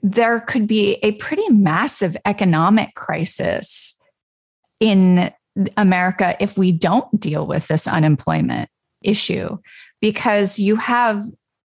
there 0.02 0.40
could 0.40 0.66
be 0.66 0.94
a 1.02 1.12
pretty 1.12 1.48
massive 1.50 2.16
economic 2.24 2.94
crisis 2.94 4.00
in 4.80 5.30
America 5.76 6.36
if 6.40 6.56
we 6.56 6.72
don't 6.72 7.20
deal 7.20 7.46
with 7.46 7.66
this 7.68 7.88
unemployment 7.88 8.68
issue 9.02 9.58
because 10.00 10.58
you 10.58 10.76
have 10.76 11.26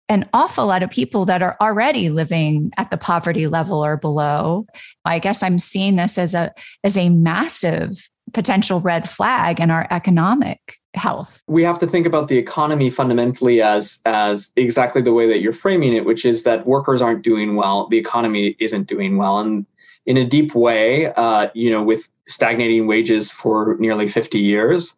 an 0.08 0.28
awful 0.32 0.66
lot 0.66 0.82
of 0.82 0.90
people 0.90 1.26
that 1.26 1.42
are 1.42 1.56
already 1.60 2.08
living 2.08 2.70
at 2.76 2.90
the 2.90 2.96
poverty 2.96 3.46
level 3.46 3.84
or 3.84 3.96
below. 3.96 4.66
I 5.04 5.18
guess 5.18 5.42
I'm 5.42 5.58
seeing 5.58 5.96
this 5.96 6.16
as 6.16 6.34
a 6.34 6.52
as 6.82 6.96
a 6.96 7.10
massive 7.10 8.08
potential 8.32 8.80
red 8.80 9.08
flag 9.08 9.60
in 9.60 9.70
our 9.70 9.86
economic 9.90 10.77
health. 10.94 11.42
We 11.46 11.62
have 11.64 11.78
to 11.80 11.86
think 11.86 12.06
about 12.06 12.28
the 12.28 12.38
economy 12.38 12.90
fundamentally 12.90 13.60
as 13.62 14.00
as 14.04 14.50
exactly 14.56 15.02
the 15.02 15.12
way 15.12 15.28
that 15.28 15.40
you're 15.40 15.52
framing 15.52 15.94
it, 15.94 16.04
which 16.04 16.24
is 16.24 16.44
that 16.44 16.66
workers 16.66 17.02
aren't 17.02 17.22
doing 17.22 17.56
well, 17.56 17.88
the 17.88 17.98
economy 17.98 18.56
isn't 18.58 18.86
doing 18.86 19.16
well, 19.16 19.38
and 19.38 19.66
in 20.06 20.16
a 20.16 20.24
deep 20.24 20.54
way, 20.54 21.06
uh, 21.06 21.48
you 21.54 21.70
know, 21.70 21.82
with 21.82 22.10
stagnating 22.26 22.86
wages 22.86 23.30
for 23.30 23.76
nearly 23.78 24.06
50 24.06 24.38
years, 24.38 24.96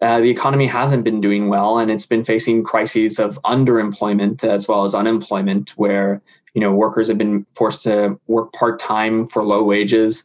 uh, 0.00 0.20
the 0.20 0.30
economy 0.30 0.66
hasn't 0.66 1.04
been 1.04 1.20
doing 1.20 1.48
well. 1.48 1.78
And 1.78 1.90
it's 1.90 2.06
been 2.06 2.24
facing 2.24 2.64
crises 2.64 3.18
of 3.18 3.40
underemployment 3.42 4.44
as 4.44 4.66
well 4.66 4.84
as 4.84 4.94
unemployment 4.94 5.70
where 5.76 6.22
you 6.54 6.60
know 6.60 6.72
workers 6.72 7.08
have 7.08 7.18
been 7.18 7.44
forced 7.50 7.82
to 7.82 8.18
work 8.26 8.52
part-time 8.54 9.26
for 9.26 9.44
low 9.44 9.62
wages 9.62 10.24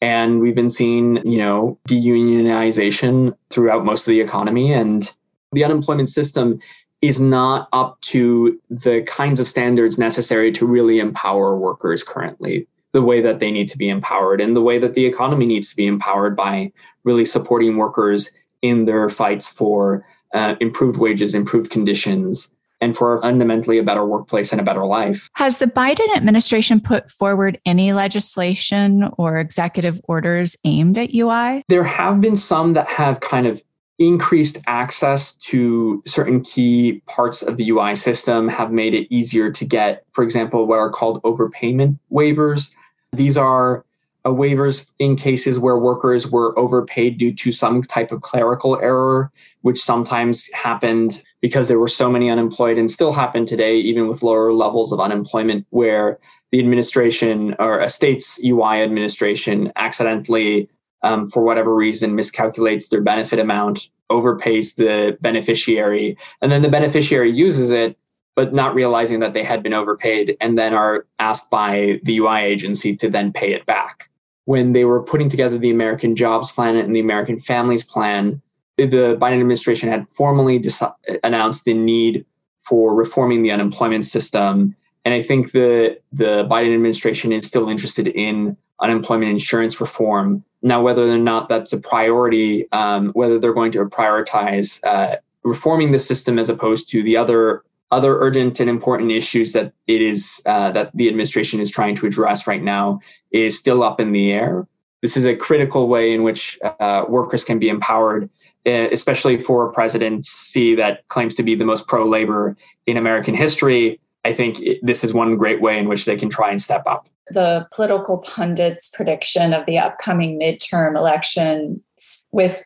and 0.00 0.40
we've 0.40 0.54
been 0.54 0.70
seeing 0.70 1.16
you 1.26 1.38
know 1.38 1.78
deunionization 1.88 3.36
throughout 3.50 3.84
most 3.84 4.06
of 4.06 4.10
the 4.10 4.20
economy. 4.20 4.72
And 4.72 5.10
the 5.52 5.64
unemployment 5.64 6.08
system 6.08 6.60
is 7.02 7.20
not 7.20 7.68
up 7.72 8.00
to 8.02 8.60
the 8.68 9.02
kinds 9.02 9.40
of 9.40 9.48
standards 9.48 9.98
necessary 9.98 10.52
to 10.52 10.66
really 10.66 10.98
empower 10.98 11.56
workers 11.56 12.04
currently 12.04 12.66
the 12.92 13.02
way 13.02 13.20
that 13.20 13.38
they 13.38 13.50
need 13.50 13.68
to 13.68 13.78
be 13.78 13.88
empowered 13.88 14.40
and 14.40 14.54
the 14.54 14.60
way 14.60 14.78
that 14.78 14.94
the 14.94 15.06
economy 15.06 15.46
needs 15.46 15.70
to 15.70 15.76
be 15.76 15.86
empowered 15.86 16.36
by 16.36 16.72
really 17.04 17.24
supporting 17.24 17.76
workers 17.76 18.30
in 18.62 18.84
their 18.84 19.08
fights 19.08 19.48
for 19.48 20.04
uh, 20.34 20.56
improved 20.60 20.98
wages, 20.98 21.34
improved 21.34 21.70
conditions, 21.70 22.54
and 22.80 22.96
for 22.96 23.18
fundamentally 23.20 23.78
a 23.78 23.82
better 23.82 24.04
workplace 24.04 24.52
and 24.52 24.60
a 24.60 24.64
better 24.64 24.84
life. 24.84 25.30
Has 25.34 25.58
the 25.58 25.66
Biden 25.66 26.14
administration 26.16 26.80
put 26.80 27.10
forward 27.10 27.60
any 27.66 27.92
legislation 27.92 29.08
or 29.18 29.38
executive 29.38 30.00
orders 30.04 30.56
aimed 30.64 30.98
at 30.98 31.14
UI? 31.14 31.62
There 31.68 31.84
have 31.84 32.20
been 32.20 32.36
some 32.36 32.72
that 32.74 32.88
have 32.88 33.20
kind 33.20 33.46
of 33.46 33.62
increased 33.98 34.58
access 34.66 35.36
to 35.36 36.02
certain 36.06 36.42
key 36.42 37.02
parts 37.06 37.42
of 37.42 37.58
the 37.58 37.68
UI 37.68 37.94
system, 37.94 38.48
have 38.48 38.72
made 38.72 38.94
it 38.94 39.06
easier 39.14 39.50
to 39.52 39.64
get, 39.66 40.04
for 40.12 40.24
example, 40.24 40.66
what 40.66 40.78
are 40.78 40.90
called 40.90 41.22
overpayment 41.22 41.98
waivers. 42.10 42.72
These 43.12 43.36
are 43.36 43.84
waivers 44.28 44.92
in 44.98 45.16
cases 45.16 45.58
where 45.58 45.78
workers 45.78 46.30
were 46.30 46.56
overpaid 46.58 47.18
due 47.18 47.32
to 47.32 47.52
some 47.52 47.82
type 47.82 48.12
of 48.12 48.20
clerical 48.20 48.78
error, 48.80 49.32
which 49.62 49.80
sometimes 49.80 50.50
happened 50.52 51.22
because 51.40 51.68
there 51.68 51.78
were 51.78 51.88
so 51.88 52.10
many 52.10 52.30
unemployed 52.30 52.76
and 52.76 52.90
still 52.90 53.12
happen 53.12 53.46
today, 53.46 53.76
even 53.76 54.08
with 54.08 54.22
lower 54.22 54.52
levels 54.52 54.92
of 54.92 55.00
unemployment, 55.00 55.66
where 55.70 56.18
the 56.52 56.58
administration 56.58 57.54
or 57.58 57.80
a 57.80 57.88
state's 57.88 58.38
UI 58.44 58.82
administration 58.82 59.72
accidentally, 59.76 60.68
um, 61.02 61.26
for 61.26 61.42
whatever 61.42 61.74
reason, 61.74 62.14
miscalculates 62.14 62.90
their 62.90 63.00
benefit 63.00 63.38
amount, 63.38 63.88
overpays 64.10 64.76
the 64.76 65.16
beneficiary, 65.22 66.18
and 66.42 66.52
then 66.52 66.62
the 66.62 66.68
beneficiary 66.68 67.30
uses 67.30 67.70
it 67.70 67.96
but 68.36 68.54
not 68.54 68.74
realizing 68.74 69.20
that 69.20 69.34
they 69.34 69.42
had 69.42 69.62
been 69.62 69.74
overpaid 69.74 70.36
and 70.40 70.56
then 70.56 70.72
are 70.72 71.04
asked 71.18 71.50
by 71.50 72.00
the 72.04 72.18
UI 72.18 72.40
agency 72.40 72.96
to 72.96 73.10
then 73.10 73.32
pay 73.32 73.52
it 73.52 73.66
back 73.66 74.09
when 74.44 74.72
they 74.72 74.84
were 74.84 75.02
putting 75.02 75.28
together 75.28 75.58
the 75.58 75.70
American 75.70 76.16
Jobs 76.16 76.50
Plan 76.50 76.76
and 76.76 76.94
the 76.94 77.00
American 77.00 77.38
Families 77.38 77.84
Plan, 77.84 78.40
the 78.76 79.16
Biden 79.20 79.40
administration 79.40 79.88
had 79.88 80.08
formally 80.08 80.58
dis- 80.58 80.82
announced 81.22 81.64
the 81.64 81.74
need 81.74 82.24
for 82.58 82.94
reforming 82.94 83.42
the 83.42 83.50
unemployment 83.50 84.04
system 84.04 84.76
And 85.04 85.14
I 85.14 85.22
think 85.22 85.52
the 85.52 85.98
the 86.12 86.44
Biden 86.44 86.74
administration 86.74 87.32
is 87.32 87.46
still 87.46 87.68
interested 87.68 88.06
in 88.08 88.56
unemployment 88.80 89.30
insurance 89.30 89.80
reform. 89.80 90.44
Now, 90.62 90.82
whether 90.82 91.10
or 91.10 91.18
not 91.18 91.48
that's 91.48 91.72
a 91.72 91.78
priority, 91.78 92.70
um, 92.72 93.10
whether 93.12 93.38
they're 93.38 93.54
going 93.54 93.72
to 93.72 93.84
prioritize 93.86 94.84
uh, 94.84 95.16
reforming 95.42 95.92
the 95.92 95.98
system 95.98 96.38
as 96.38 96.50
opposed 96.50 96.90
to 96.90 97.02
the 97.02 97.16
other 97.16 97.62
other 97.90 98.18
urgent 98.20 98.60
and 98.60 98.70
important 98.70 99.10
issues 99.10 99.52
that 99.52 99.72
it 99.86 100.00
is 100.00 100.40
uh, 100.46 100.70
that 100.72 100.90
the 100.94 101.08
administration 101.08 101.60
is 101.60 101.70
trying 101.70 101.94
to 101.96 102.06
address 102.06 102.46
right 102.46 102.62
now 102.62 103.00
is 103.32 103.58
still 103.58 103.82
up 103.82 104.00
in 104.00 104.12
the 104.12 104.32
air. 104.32 104.66
This 105.02 105.16
is 105.16 105.24
a 105.24 105.34
critical 105.34 105.88
way 105.88 106.12
in 106.12 106.22
which 106.22 106.58
uh, 106.62 107.04
workers 107.08 107.42
can 107.42 107.58
be 107.58 107.68
empowered, 107.68 108.28
uh, 108.66 108.88
especially 108.92 109.38
for 109.38 109.68
a 109.68 109.72
presidency 109.72 110.74
that 110.74 111.08
claims 111.08 111.34
to 111.36 111.42
be 111.42 111.54
the 111.54 111.64
most 111.64 111.88
pro 111.88 112.06
labor 112.06 112.56
in 112.86 112.96
American 112.96 113.34
history. 113.34 113.98
I 114.24 114.34
think 114.34 114.58
this 114.82 115.02
is 115.02 115.14
one 115.14 115.36
great 115.36 115.62
way 115.62 115.78
in 115.78 115.88
which 115.88 116.04
they 116.04 116.16
can 116.16 116.28
try 116.28 116.50
and 116.50 116.60
step 116.60 116.82
up. 116.86 117.08
The 117.30 117.66
political 117.74 118.18
pundits' 118.18 118.88
prediction 118.88 119.54
of 119.54 119.64
the 119.64 119.78
upcoming 119.78 120.38
midterm 120.38 120.96
election, 120.96 121.82
with 122.30 122.62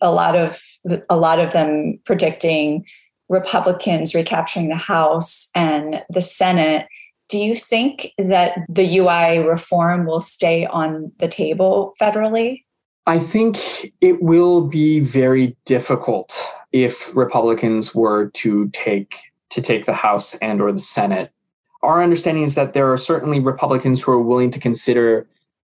a 0.00 0.10
lot 0.10 0.34
of 0.34 0.60
a 1.08 1.16
lot 1.16 1.38
of 1.38 1.52
them 1.52 2.00
predicting 2.04 2.84
Republicans 3.28 4.14
recapturing 4.14 4.68
the 4.68 4.76
House 4.76 5.50
and 5.54 6.02
the 6.08 6.22
Senate. 6.22 6.86
Do 7.28 7.38
you 7.38 7.54
think 7.54 8.12
that 8.16 8.60
the 8.68 8.98
UI 8.98 9.38
reform 9.38 10.06
will 10.06 10.20
stay 10.20 10.66
on 10.66 11.12
the 11.18 11.28
table 11.28 11.94
federally? 12.00 12.64
I 13.06 13.18
think 13.18 13.58
it 14.00 14.22
will 14.22 14.62
be 14.62 15.00
very 15.00 15.56
difficult 15.64 16.38
if 16.72 17.14
Republicans 17.16 17.94
were 17.94 18.28
to 18.30 18.68
take 18.70 19.16
to 19.50 19.62
take 19.62 19.86
the 19.86 19.94
House 19.94 20.34
and 20.36 20.60
or 20.60 20.72
the 20.72 20.78
Senate. 20.78 21.30
Our 21.82 22.02
understanding 22.02 22.42
is 22.42 22.54
that 22.56 22.74
there 22.74 22.92
are 22.92 22.98
certainly 22.98 23.40
Republicans 23.40 24.02
who 24.02 24.12
are 24.12 24.20
willing 24.20 24.50
to 24.50 24.60
consider 24.60 25.26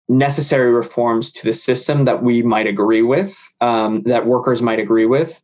necessary 0.09 0.71
reforms 0.71 1.31
to 1.31 1.45
the 1.45 1.53
system 1.53 2.03
that 2.03 2.23
we 2.23 2.41
might 2.41 2.67
agree 2.67 3.03
with, 3.03 3.37
um, 3.61 4.01
that 4.03 4.25
workers 4.25 4.61
might 4.61 4.79
agree 4.79 5.05
with. 5.05 5.41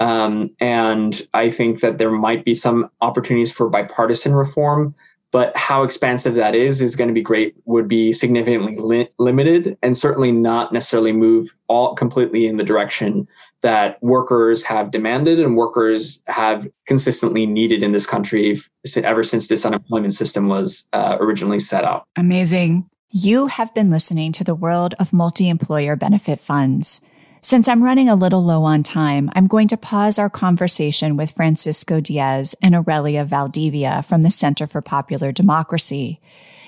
Um, 0.00 0.50
and 0.60 1.20
I 1.34 1.50
think 1.50 1.80
that 1.80 1.98
there 1.98 2.10
might 2.10 2.44
be 2.44 2.54
some 2.54 2.90
opportunities 3.00 3.52
for 3.52 3.68
bipartisan 3.68 4.34
reform, 4.34 4.94
but 5.30 5.56
how 5.56 5.82
expansive 5.82 6.34
that 6.34 6.54
is 6.54 6.80
is 6.80 6.96
going 6.96 7.08
to 7.08 7.14
be 7.14 7.22
great, 7.22 7.56
would 7.64 7.88
be 7.88 8.12
significantly 8.12 8.76
li- 8.76 9.08
limited 9.18 9.76
and 9.82 9.96
certainly 9.96 10.32
not 10.32 10.72
necessarily 10.72 11.12
move 11.12 11.54
all 11.66 11.94
completely 11.94 12.46
in 12.46 12.56
the 12.56 12.64
direction 12.64 13.28
that 13.62 14.00
workers 14.02 14.64
have 14.64 14.90
demanded 14.90 15.40
and 15.40 15.56
workers 15.56 16.22
have 16.28 16.68
consistently 16.86 17.44
needed 17.44 17.82
in 17.82 17.92
this 17.92 18.06
country 18.06 18.56
ever 18.96 19.22
since 19.22 19.48
this 19.48 19.66
unemployment 19.66 20.14
system 20.14 20.48
was 20.48 20.88
uh, 20.92 21.16
originally 21.20 21.58
set 21.58 21.84
up. 21.84 22.04
Amazing. 22.16 22.88
You 23.10 23.46
have 23.46 23.74
been 23.74 23.90
listening 23.90 24.32
to 24.32 24.44
the 24.44 24.54
world 24.54 24.94
of 25.00 25.12
multi 25.12 25.48
employer 25.48 25.96
benefit 25.96 26.38
funds. 26.38 27.00
Since 27.48 27.66
I'm 27.66 27.82
running 27.82 28.10
a 28.10 28.14
little 28.14 28.44
low 28.44 28.64
on 28.64 28.82
time, 28.82 29.30
I'm 29.34 29.46
going 29.46 29.68
to 29.68 29.78
pause 29.78 30.18
our 30.18 30.28
conversation 30.28 31.16
with 31.16 31.30
Francisco 31.30 31.98
Diez 31.98 32.54
and 32.60 32.74
Arelia 32.74 33.24
Valdivia 33.24 34.02
from 34.02 34.20
the 34.20 34.30
Center 34.30 34.66
for 34.66 34.82
Popular 34.82 35.32
Democracy. 35.32 36.20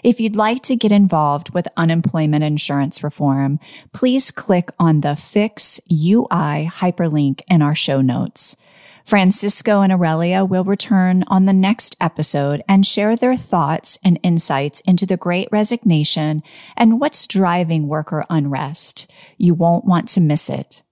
If 0.03 0.21
you'd 0.21 0.37
like 0.37 0.63
to 0.63 0.77
get 0.77 0.91
involved 0.91 1.53
with 1.53 1.69
unemployment 1.77 2.45
insurance 2.45 3.05
reform, 3.05 3.61
please 3.93 4.31
click 4.31 4.71
on 4.79 5.03
the 5.03 5.17
Fix 5.17 5.83
UI 5.93 6.71
hyperlink 6.73 7.43
in 7.51 7.61
our 7.61 7.75
show 7.75 8.01
notes. 8.01 8.57
Francisco 9.11 9.81
and 9.81 9.93
Arelia 9.93 10.49
will 10.49 10.63
return 10.63 11.25
on 11.27 11.45
the 11.45 11.53
next 11.53 11.97
episode 12.01 12.63
and 12.69 12.87
share 12.87 13.17
their 13.17 13.37
thoughts 13.37 13.99
and 14.05 14.21
insights 14.23 14.81
into 14.83 15.05
the 15.05 15.17
great 15.17 15.49
resignation 15.51 16.43
and 16.77 17.01
what's 17.01 17.27
driving 17.27 17.89
worker 17.89 18.25
unrest. 18.31 19.11
You 19.37 19.55
won't 19.55 19.85
want 19.85 20.09
to 20.11 20.21
miss 20.21 20.49
it. 20.49 20.85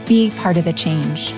Be 0.05 0.31
part 0.31 0.57
of 0.57 0.63
the 0.63 0.73
change. 0.73 1.33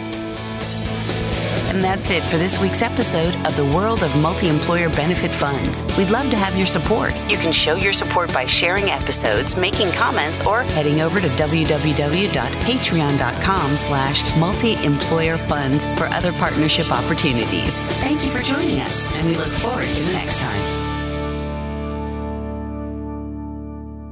And 1.69 1.83
that's 1.83 2.09
it 2.09 2.23
for 2.23 2.37
this 2.37 2.59
week's 2.59 2.81
episode 2.81 3.35
of 3.45 3.55
the 3.55 3.65
World 3.65 4.01
of 4.01 4.15
Multi-Employer 4.15 4.89
Benefit 4.89 5.31
Funds. 5.33 5.83
We'd 5.97 6.09
love 6.09 6.31
to 6.31 6.35
have 6.35 6.57
your 6.57 6.65
support. 6.65 7.13
You 7.29 7.37
can 7.37 7.51
show 7.51 7.75
your 7.75 7.93
support 7.93 8.33
by 8.33 8.47
sharing 8.47 8.89
episodes, 8.89 9.55
making 9.55 9.91
comments, 9.91 10.43
or 10.45 10.63
heading 10.63 11.01
over 11.01 11.21
to 11.21 11.27
www.patreon.com 11.27 13.77
slash 13.77 14.35
multi-employer 14.35 15.37
funds 15.37 15.85
for 15.95 16.05
other 16.05 16.33
partnership 16.33 16.91
opportunities. 16.91 17.75
Thank 18.01 18.25
you 18.25 18.31
for 18.31 18.41
joining 18.41 18.79
us, 18.79 19.13
and 19.15 19.27
we 19.27 19.35
look 19.35 19.47
forward 19.47 19.87
to 19.87 20.03
the 20.03 20.13
next 20.13 20.39
time. 20.39 20.78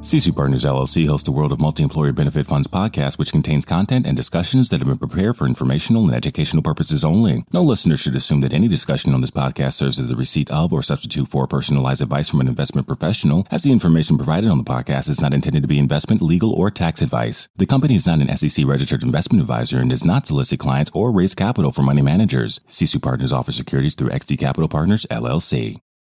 Sisu 0.08 0.34
Partners 0.34 0.64
LLC 0.64 1.06
hosts 1.06 1.26
the 1.26 1.34
World 1.34 1.52
of 1.52 1.60
Multi-Employer 1.60 2.14
Benefit 2.14 2.48
Funds 2.48 2.70
podcast, 2.70 3.20
which 3.20 3.34
contains 3.34 3.66
content 3.66 4.08
and 4.08 4.16
discussions 4.16 4.70
that 4.70 4.80
have 4.80 4.88
been 4.88 4.98
prepared 4.98 5.36
for 5.36 5.46
informational 5.46 6.06
and 6.06 6.16
educational 6.16 6.64
purposes 6.64 7.04
only. 7.04 7.44
No 7.52 7.62
listener 7.62 7.98
should 7.98 8.16
assume 8.16 8.40
that 8.40 8.54
any 8.54 8.70
discussion 8.70 9.14
on 9.14 9.20
this 9.20 9.32
podcast 9.32 9.74
serves 9.74 10.00
as 10.00 10.08
the 10.08 10.16
receipt 10.16 10.50
of 10.50 10.72
or 10.72 10.82
substitute 10.82 11.28
for 11.28 11.46
personalized 11.46 12.02
advice 12.02 12.30
from 12.30 12.40
an 12.40 12.48
investment 12.48 12.88
professional, 12.88 13.46
as 13.52 13.64
the 13.64 13.74
information 13.74 14.16
provided 14.16 14.50
on 14.50 14.58
the 14.58 14.64
podcast 14.64 15.10
is 15.10 15.20
not 15.20 15.34
intended 15.34 15.62
to 15.62 15.68
be 15.68 15.78
investment, 15.78 16.22
legal, 16.22 16.54
or 16.54 16.72
tax 16.72 17.02
advice. 17.02 17.50
The 17.58 17.66
company 17.66 17.96
is 17.96 18.08
not 18.08 18.22
an 18.22 18.34
SEC 18.38 18.66
registered 18.66 19.04
investment 19.04 19.42
advisor 19.42 19.80
and 19.80 19.90
does 19.90 20.06
not 20.06 20.26
solicit 20.26 20.58
clients 20.58 20.92
or 20.94 21.12
raise 21.12 21.36
capital 21.36 21.74
for 21.74 21.84
money 21.84 22.02
managers. 22.02 22.62
Sisu 22.70 23.04
Partners 23.04 23.34
offers 23.34 23.58
securities 23.58 23.96
through 23.96 24.12
XD 24.12 24.40
Capital 24.40 24.70
Partners 24.70 25.06
LLC. 25.12 25.82